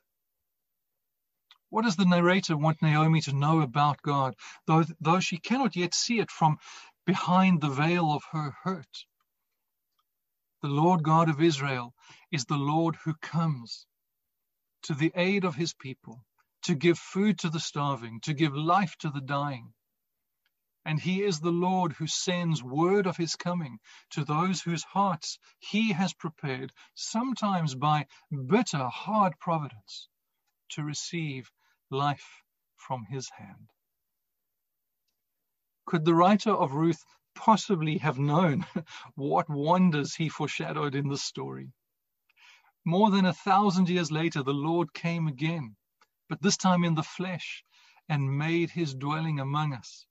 What 1.68 1.83
does 1.83 1.94
the 1.94 2.05
narrator 2.05 2.57
want 2.57 2.83
Naomi 2.83 3.20
to 3.23 3.33
know 3.33 3.61
about 3.61 4.03
God, 4.03 4.35
though, 4.66 4.85
though 5.01 5.20
she 5.20 5.38
cannot 5.38 5.77
yet 5.77 5.94
see 5.94 6.18
it 6.18 6.31
from 6.31 6.59
behind 7.07 7.61
the 7.61 7.70
veil 7.70 8.11
of 8.12 8.25
her 8.33 8.57
hurt? 8.64 9.05
The 10.62 10.68
Lord 10.68 11.05
God 11.05 11.29
of 11.29 11.40
Israel 11.40 11.94
is 12.33 12.46
the 12.46 12.57
Lord 12.57 12.96
who 13.05 13.14
comes 13.14 13.87
to 14.82 14.94
the 14.94 15.12
aid 15.14 15.44
of 15.44 15.54
his 15.54 15.74
people, 15.74 16.24
to 16.62 16.74
give 16.74 16.98
food 16.98 17.38
to 17.40 17.50
the 17.50 17.60
starving, 17.60 18.20
to 18.20 18.34
give 18.34 18.54
life 18.54 18.96
to 18.98 19.10
the 19.10 19.20
dying. 19.20 19.72
And 20.84 20.98
he 20.98 21.22
is 21.22 21.40
the 21.40 21.52
Lord 21.52 21.92
who 21.92 22.06
sends 22.06 22.62
word 22.62 23.06
of 23.06 23.16
his 23.16 23.36
coming 23.36 23.78
to 24.10 24.24
those 24.24 24.62
whose 24.62 24.82
hearts 24.82 25.38
he 25.58 25.92
has 25.92 26.14
prepared, 26.14 26.72
sometimes 26.94 27.74
by 27.74 28.06
bitter, 28.46 28.88
hard 28.88 29.38
providence, 29.38 30.08
to 30.70 30.82
receive 30.82 31.50
life 31.90 32.42
from 32.76 33.04
his 33.04 33.28
hand. 33.30 33.70
Could 35.84 36.04
the 36.04 36.14
writer 36.14 36.52
of 36.52 36.72
Ruth 36.72 37.04
possibly 37.34 37.98
have 37.98 38.18
known 38.18 38.64
what 39.14 39.50
wonders 39.50 40.14
he 40.14 40.28
foreshadowed 40.28 40.94
in 40.94 41.08
the 41.08 41.18
story? 41.18 41.72
More 42.84 43.10
than 43.10 43.24
a 43.26 43.32
thousand 43.32 43.88
years 43.88 44.10
later, 44.10 44.42
the 44.42 44.54
Lord 44.54 44.92
came 44.94 45.26
again, 45.26 45.76
but 46.28 46.42
this 46.42 46.56
time 46.56 46.84
in 46.84 46.94
the 46.94 47.02
flesh, 47.02 47.64
and 48.08 48.38
made 48.38 48.70
his 48.70 48.94
dwelling 48.94 49.40
among 49.40 49.72
us. 49.72 50.06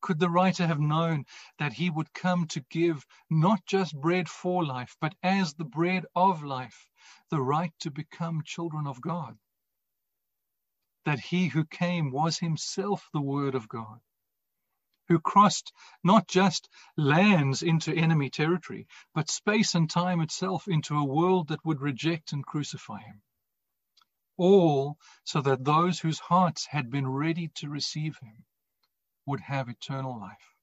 Could 0.00 0.18
the 0.18 0.30
writer 0.30 0.66
have 0.66 0.80
known 0.80 1.24
that 1.58 1.74
he 1.74 1.90
would 1.90 2.12
come 2.14 2.46
to 2.48 2.60
give 2.70 3.06
not 3.28 3.64
just 3.66 4.00
bread 4.00 4.28
for 4.28 4.64
life, 4.64 4.96
but 5.00 5.14
as 5.22 5.54
the 5.54 5.64
bread 5.64 6.06
of 6.16 6.42
life, 6.42 6.88
the 7.28 7.40
right 7.40 7.72
to 7.80 7.90
become 7.90 8.42
children 8.44 8.86
of 8.86 9.00
God? 9.00 9.38
that 11.04 11.20
he 11.20 11.48
who 11.48 11.64
came 11.64 12.10
was 12.10 12.38
himself 12.38 13.08
the 13.12 13.20
Word 13.20 13.54
of 13.54 13.68
God, 13.68 14.00
who 15.10 15.18
crossed 15.18 15.72
not 16.04 16.28
just 16.28 16.68
lands 16.96 17.64
into 17.64 17.92
enemy 17.92 18.30
territory, 18.30 18.86
but 19.12 19.28
space 19.28 19.74
and 19.74 19.90
time 19.90 20.20
itself 20.20 20.68
into 20.68 20.96
a 20.96 21.04
world 21.04 21.48
that 21.48 21.64
would 21.64 21.80
reject 21.80 22.32
and 22.32 22.46
crucify 22.46 23.00
him. 23.00 23.20
All 24.36 24.96
so 25.24 25.40
that 25.40 25.64
those 25.64 25.98
whose 25.98 26.20
hearts 26.20 26.64
had 26.64 26.90
been 26.92 27.08
ready 27.08 27.50
to 27.56 27.68
receive 27.68 28.18
him 28.18 28.44
would 29.26 29.40
have 29.40 29.68
eternal 29.68 30.20
life. 30.20 30.54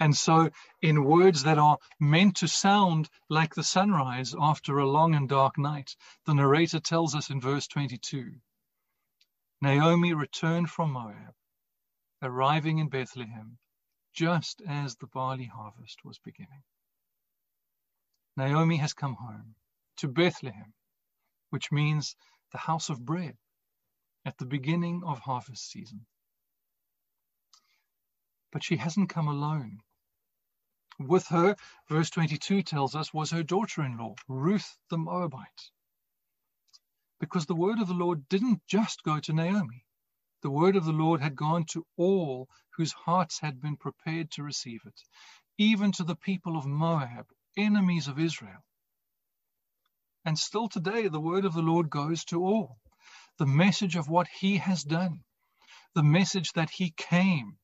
And 0.00 0.16
so, 0.16 0.50
in 0.80 1.04
words 1.04 1.44
that 1.44 1.58
are 1.58 1.78
meant 2.00 2.38
to 2.38 2.48
sound 2.48 3.08
like 3.28 3.54
the 3.54 3.62
sunrise 3.62 4.34
after 4.36 4.78
a 4.78 4.90
long 4.90 5.14
and 5.14 5.28
dark 5.28 5.58
night, 5.58 5.94
the 6.26 6.34
narrator 6.34 6.80
tells 6.80 7.14
us 7.14 7.30
in 7.30 7.40
verse 7.40 7.68
22 7.68 8.32
Naomi 9.60 10.12
returned 10.12 10.68
from 10.68 10.90
Moab, 10.90 11.36
arriving 12.22 12.78
in 12.78 12.88
Bethlehem 12.88 13.58
just 14.14 14.62
as 14.66 14.96
the 14.96 15.06
barley 15.08 15.46
harvest 15.46 16.04
was 16.04 16.18
beginning. 16.18 16.62
Naomi 18.36 18.76
has 18.76 18.94
come 18.94 19.14
home 19.14 19.54
to 19.96 20.08
Bethlehem, 20.08 20.72
which 21.50 21.72
means 21.72 22.14
the 22.52 22.58
house 22.58 22.88
of 22.88 23.04
bread 23.04 23.36
at 24.24 24.38
the 24.38 24.46
beginning 24.46 25.02
of 25.04 25.18
harvest 25.18 25.70
season. 25.70 26.06
But 28.52 28.62
she 28.62 28.76
hasn't 28.76 29.10
come 29.10 29.28
alone. 29.28 29.80
With 30.98 31.26
her, 31.28 31.56
verse 31.88 32.10
22 32.10 32.62
tells 32.62 32.94
us, 32.94 33.12
was 33.12 33.30
her 33.30 33.42
daughter 33.42 33.82
in 33.82 33.96
law, 33.96 34.14
Ruth 34.28 34.76
the 34.90 34.98
Moabite. 34.98 35.70
Because 37.18 37.46
the 37.46 37.54
word 37.54 37.80
of 37.80 37.88
the 37.88 37.94
Lord 37.94 38.28
didn't 38.28 38.62
just 38.66 39.02
go 39.02 39.18
to 39.20 39.32
Naomi, 39.32 39.84
the 40.42 40.50
word 40.50 40.74
of 40.76 40.84
the 40.84 40.92
Lord 40.92 41.20
had 41.20 41.36
gone 41.36 41.64
to 41.66 41.86
all 41.96 42.48
whose 42.76 42.92
hearts 42.92 43.38
had 43.40 43.60
been 43.60 43.76
prepared 43.76 44.30
to 44.32 44.42
receive 44.42 44.80
it, 44.84 45.00
even 45.56 45.92
to 45.92 46.04
the 46.04 46.16
people 46.16 46.56
of 46.56 46.66
Moab, 46.66 47.26
enemies 47.56 48.08
of 48.08 48.18
Israel. 48.18 48.64
And 50.24 50.38
still 50.38 50.68
today, 50.68 51.08
the 51.08 51.20
word 51.20 51.44
of 51.44 51.54
the 51.54 51.62
Lord 51.62 51.90
goes 51.90 52.24
to 52.26 52.44
all. 52.44 52.78
The 53.38 53.46
message 53.46 53.96
of 53.96 54.08
what 54.08 54.28
he 54.28 54.58
has 54.58 54.82
done, 54.82 55.24
the 55.94 56.02
message 56.02 56.52
that 56.52 56.70
he 56.70 56.90
came 56.90 57.56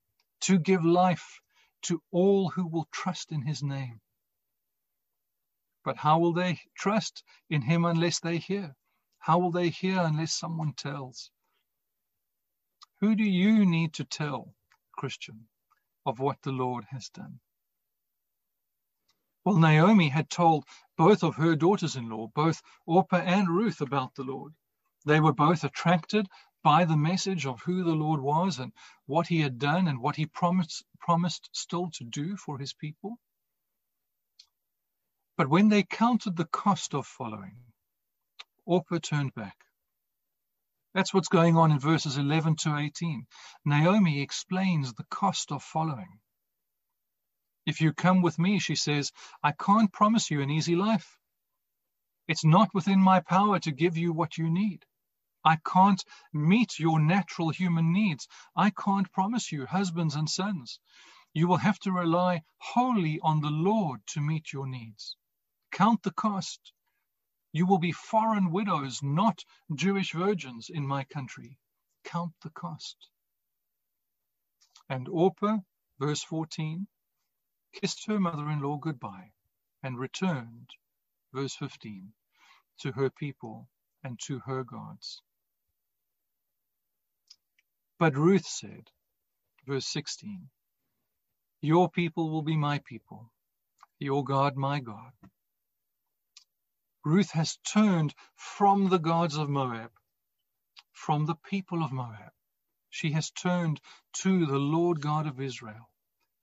to 0.43 0.59
give 0.59 0.85
life 0.85 1.41
to 1.83 2.01
all 2.11 2.49
who 2.51 2.67
will 2.67 2.89
trust 2.93 3.33
in 3.33 3.43
his 3.43 3.63
name. 3.63 4.01
But 5.85 5.97
how 5.97 6.19
will 6.19 6.33
they 6.33 6.61
trust 6.77 7.23
in 7.51 7.63
him 7.63 7.85
unless 7.85 8.21
they 8.21 8.39
hear? 8.39 8.75
How 9.19 9.39
will 9.39 9.53
they 9.53 9.69
hear 9.69 10.01
unless 10.01 10.33
someone 10.33 10.75
tells? 10.75 11.31
Who 13.01 13.15
do 13.15 13.25
you 13.25 13.65
need 13.65 13.95
to 13.95 14.05
tell, 14.05 14.55
Christian, 14.93 15.49
of 16.05 16.19
what 16.19 16.43
the 16.43 16.53
Lord 16.53 16.85
has 16.91 17.09
done? 17.11 17.41
Well, 19.45 19.57
Naomi 19.57 20.09
had 20.09 20.29
told 20.29 20.65
both 20.97 21.23
of 21.23 21.37
her 21.37 21.55
daughters 21.55 21.97
in 21.97 22.09
law, 22.09 22.27
both 22.27 22.61
Orpah 22.87 23.19
and 23.19 23.49
Ruth, 23.49 23.81
about 23.81 24.15
the 24.15 24.25
Lord. 24.25 24.55
They 25.07 25.21
were 25.21 25.33
both 25.33 25.65
attracted 25.65 26.29
by 26.63 26.85
the 26.85 26.97
message 26.97 27.47
of 27.47 27.63
who 27.63 27.85
the 27.85 27.95
Lord 27.95 28.21
was 28.21 28.59
and 28.59 28.73
what 29.07 29.29
he 29.29 29.41
had 29.41 29.59
done 29.59 29.87
and 29.87 30.01
what 30.01 30.17
he 30.17 30.27
promised, 30.27 30.85
promised 30.99 31.49
still 31.53 31.91
to 31.93 32.05
do 32.05 32.37
for 32.37 32.59
his 32.59 32.75
people. 32.75 33.19
But 35.37 35.49
when 35.49 35.69
they 35.69 35.85
counted 35.85 36.37
the 36.37 36.47
cost 36.47 36.95
of 36.95 37.07
following, 37.07 37.63
Orpah 38.67 38.99
turned 38.99 39.35
back. 39.35 39.57
That's 40.95 41.13
what's 41.13 41.29
going 41.29 41.57
on 41.57 41.71
in 41.71 41.79
verses 41.79 42.17
11 42.17 42.57
to 42.57 42.77
18. 42.77 43.27
Naomi 43.65 44.23
explains 44.23 44.95
the 44.95 45.05
cost 45.11 45.53
of 45.53 45.63
following. 45.63 46.19
If 47.67 47.83
you 47.83 47.93
come 47.93 48.23
with 48.23 48.39
me, 48.39 48.59
she 48.59 48.75
says, 48.75 49.13
I 49.43 49.53
can't 49.53 49.93
promise 49.93 50.31
you 50.31 50.41
an 50.41 50.51
easy 50.51 50.75
life. 50.75 51.19
It's 52.27 52.45
not 52.45 52.73
within 52.73 53.01
my 53.01 53.21
power 53.21 53.59
to 53.61 53.71
give 53.71 53.99
you 53.99 54.13
what 54.13 54.39
you 54.39 54.51
need. 54.51 54.87
I 55.45 55.57
can't 55.57 56.03
meet 56.33 56.79
your 56.79 56.99
natural 56.99 57.51
human 57.51 57.93
needs. 57.93 58.27
I 58.57 58.71
can't 58.71 59.13
promise 59.13 59.53
you 59.53 59.67
husbands 59.67 60.15
and 60.15 60.29
sons. 60.29 60.81
You 61.35 61.49
will 61.49 61.59
have 61.59 61.79
to 61.81 61.93
rely 61.93 62.43
wholly 62.59 63.21
on 63.23 63.41
the 63.41 63.51
Lord 63.51 64.01
to 64.09 64.21
meet 64.21 64.53
your 64.53 64.67
needs. 64.67 65.17
Count 65.71 66.03
the 66.03 66.11
cost. 66.11 66.73
You 67.53 67.67
will 67.67 67.79
be 67.79 67.93
foreign 67.93 68.51
widows, 68.51 69.03
not 69.03 69.45
Jewish 69.75 70.13
virgins 70.13 70.71
in 70.71 70.87
my 70.87 71.05
country. 71.05 71.59
Count 72.05 72.33
the 72.43 72.51
cost. 72.51 73.09
And 74.89 75.09
Orpah, 75.09 75.59
verse 75.99 76.23
14, 76.25 76.87
kissed 77.73 78.07
her 78.07 78.21
mother 78.21 78.49
in 78.51 78.61
law 78.61 78.79
goodbye 78.79 79.33
and 79.83 79.99
returned, 79.99 80.71
verse 81.33 81.55
15, 81.57 82.13
to 82.81 82.93
her 82.93 83.11
people 83.11 83.69
and 84.05 84.19
to 84.21 84.41
her 84.41 84.65
gods. 84.65 85.23
But 87.99 88.17
Ruth 88.17 88.47
said, 88.47 88.91
verse 89.67 89.87
16, 89.87 90.49
Your 91.63 91.91
people 91.91 92.31
will 92.31 92.43
be 92.43 92.57
my 92.57 92.81
people, 92.81 93.31
your 93.99 94.25
God 94.25 94.57
my 94.57 94.81
God. 94.81 95.13
Ruth 97.05 97.31
has 97.31 97.57
turned 97.59 98.15
from 98.35 98.89
the 98.89 98.99
gods 98.99 99.37
of 99.37 99.49
Moab, 99.49 99.93
from 100.93 101.27
the 101.27 101.37
people 101.37 101.83
of 101.83 101.93
Moab. 101.93 102.33
She 102.91 103.13
has 103.13 103.31
turned 103.31 103.81
to 104.15 104.47
the 104.47 104.59
Lord 104.59 105.01
God 105.01 105.27
of 105.27 105.41
Israel, 105.41 105.91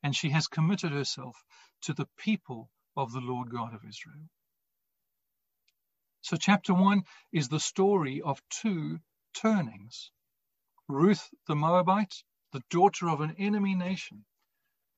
and 0.03 0.15
she 0.15 0.29
has 0.29 0.47
committed 0.47 0.91
herself 0.91 1.43
to 1.81 1.93
the 1.93 2.07
people 2.17 2.71
of 2.95 3.11
the 3.11 3.21
Lord 3.21 3.49
God 3.49 3.73
of 3.73 3.83
Israel. 3.85 4.29
So, 6.21 6.37
chapter 6.37 6.73
one 6.73 7.03
is 7.31 7.49
the 7.49 7.59
story 7.59 8.21
of 8.21 8.41
two 8.49 8.99
turnings. 9.33 10.11
Ruth 10.87 11.29
the 11.47 11.55
Moabite, 11.55 12.23
the 12.51 12.63
daughter 12.69 13.09
of 13.09 13.21
an 13.21 13.35
enemy 13.37 13.75
nation, 13.75 14.25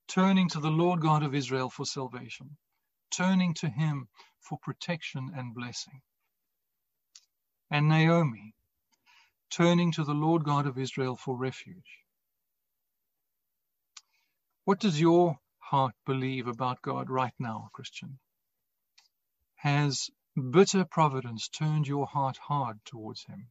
turning 0.07 0.49
to 0.49 0.59
the 0.59 0.71
Lord 0.71 1.01
God 1.01 1.23
of 1.23 1.35
Israel 1.35 1.69
for 1.69 1.85
salvation, 1.85 2.57
turning 3.11 3.53
to 3.55 3.69
him 3.69 4.07
for 4.39 4.57
protection 4.57 5.31
and 5.35 5.53
blessing. 5.53 6.01
And 7.69 7.89
Naomi, 7.89 8.53
turning 9.49 9.91
to 9.93 10.03
the 10.03 10.13
Lord 10.13 10.43
God 10.43 10.67
of 10.67 10.77
Israel 10.77 11.15
for 11.15 11.37
refuge. 11.37 11.99
What 14.65 14.79
does 14.79 14.99
your 14.99 15.37
heart 15.59 15.93
believe 16.05 16.47
about 16.47 16.81
God 16.81 17.09
right 17.09 17.33
now, 17.39 17.69
Christian? 17.73 18.19
Has 19.55 20.09
bitter 20.35 20.85
providence 20.85 21.47
turned 21.47 21.87
your 21.87 22.05
heart 22.05 22.37
hard 22.37 22.77
towards 22.85 23.25
Him? 23.25 23.47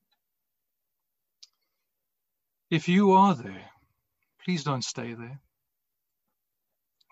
If 2.71 2.89
you 2.89 3.13
are 3.13 3.35
there, 3.35 3.71
please 4.45 4.65
don't 4.65 4.85
stay 4.85 5.15
there. 5.15 5.41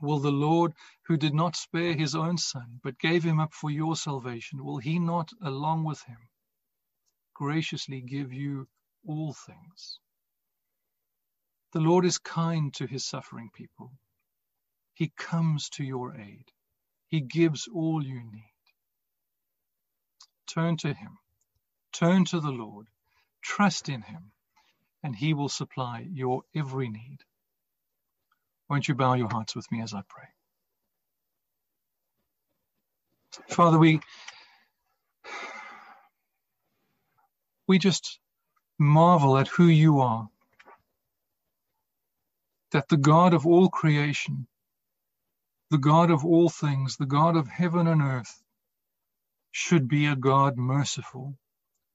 Will 0.02 0.18
the 0.18 0.32
Lord, 0.32 0.74
who 1.06 1.16
did 1.16 1.34
not 1.34 1.56
spare 1.56 1.94
his 1.94 2.14
own 2.14 2.38
son, 2.38 2.80
but 2.82 2.98
gave 2.98 3.24
him 3.24 3.40
up 3.40 3.54
for 3.54 3.70
your 3.70 3.96
salvation, 3.96 4.64
will 4.64 4.78
he 4.78 4.98
not, 4.98 5.30
along 5.42 5.84
with 5.84 6.02
him, 6.02 6.18
graciously 7.34 8.00
give 8.00 8.32
you 8.32 8.68
all 9.06 9.32
things? 9.32 10.00
The 11.72 11.80
Lord 11.80 12.04
is 12.04 12.18
kind 12.18 12.72
to 12.74 12.86
his 12.86 13.04
suffering 13.04 13.50
people. 13.54 13.92
He 14.94 15.12
comes 15.16 15.68
to 15.70 15.84
your 15.84 16.16
aid. 16.16 16.50
He 17.08 17.20
gives 17.20 17.68
all 17.68 18.04
you 18.04 18.22
need. 18.22 18.52
Turn 20.48 20.76
to 20.78 20.92
him. 20.94 21.18
Turn 21.92 22.24
to 22.26 22.40
the 22.40 22.52
Lord. 22.52 22.88
Trust 23.42 23.88
in 23.88 24.02
him 24.02 24.32
and 25.04 25.14
he 25.14 25.34
will 25.34 25.50
supply 25.50 26.06
your 26.10 26.42
every 26.54 26.88
need. 26.88 27.18
Won't 28.74 28.88
you 28.88 28.96
bow 28.96 29.14
your 29.14 29.28
hearts 29.28 29.54
with 29.54 29.70
me 29.70 29.82
as 29.82 29.94
I 29.94 30.02
pray? 30.08 30.26
Father, 33.48 33.78
we 33.78 34.00
we 37.68 37.78
just 37.78 38.18
marvel 38.76 39.38
at 39.38 39.46
who 39.46 39.66
you 39.66 40.00
are. 40.00 40.28
That 42.72 42.88
the 42.88 42.96
God 42.96 43.32
of 43.32 43.46
all 43.46 43.68
creation, 43.68 44.48
the 45.70 45.78
God 45.78 46.10
of 46.10 46.24
all 46.24 46.48
things, 46.48 46.96
the 46.96 47.06
God 47.06 47.36
of 47.36 47.46
heaven 47.46 47.86
and 47.86 48.02
earth, 48.02 48.42
should 49.52 49.86
be 49.86 50.06
a 50.06 50.16
God 50.16 50.56
merciful, 50.56 51.38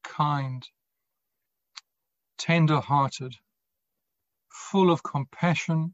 kind, 0.06 0.66
tender 2.38 2.80
hearted, 2.80 3.36
full 4.50 4.90
of 4.90 5.04
compassion, 5.04 5.94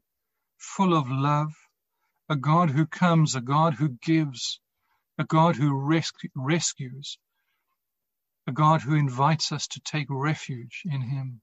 full 0.58 0.94
of 0.96 1.10
love, 1.10 1.52
a 2.30 2.36
God 2.36 2.70
who 2.70 2.86
comes, 2.86 3.34
a 3.36 3.42
God 3.42 3.74
who 3.74 3.90
gives, 4.02 4.60
a 5.18 5.24
God 5.24 5.56
who 5.56 5.70
rescu- 5.72 6.30
rescues, 6.36 7.18
a 8.48 8.52
God 8.52 8.82
who 8.82 8.94
invites 8.96 9.52
us 9.52 9.68
to 9.68 9.80
take 9.80 10.08
refuge 10.10 10.82
in 10.86 11.02
Him. 11.02 11.40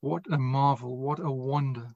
What 0.00 0.24
a 0.32 0.38
marvel, 0.38 0.96
what 0.96 1.20
a 1.20 1.30
wonder. 1.32 1.94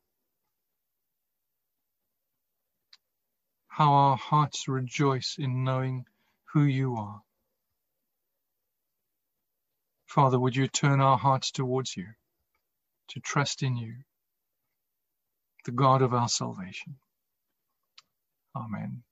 How 3.68 3.92
our 3.92 4.16
hearts 4.16 4.68
rejoice 4.68 5.36
in 5.38 5.64
knowing 5.64 6.04
who 6.54 6.64
you 6.64 6.96
are. 6.96 7.22
Father, 10.08 10.40
would 10.40 10.56
you 10.56 10.68
turn 10.68 11.00
our 11.02 11.18
hearts 11.18 11.52
towards 11.52 11.96
you, 11.96 12.08
to 13.10 13.20
trust 13.20 13.62
in 13.62 13.76
you, 13.76 13.94
the 15.66 15.72
God 15.72 16.02
of 16.02 16.14
our 16.14 16.28
salvation. 16.28 16.96
Amen. 18.56 19.02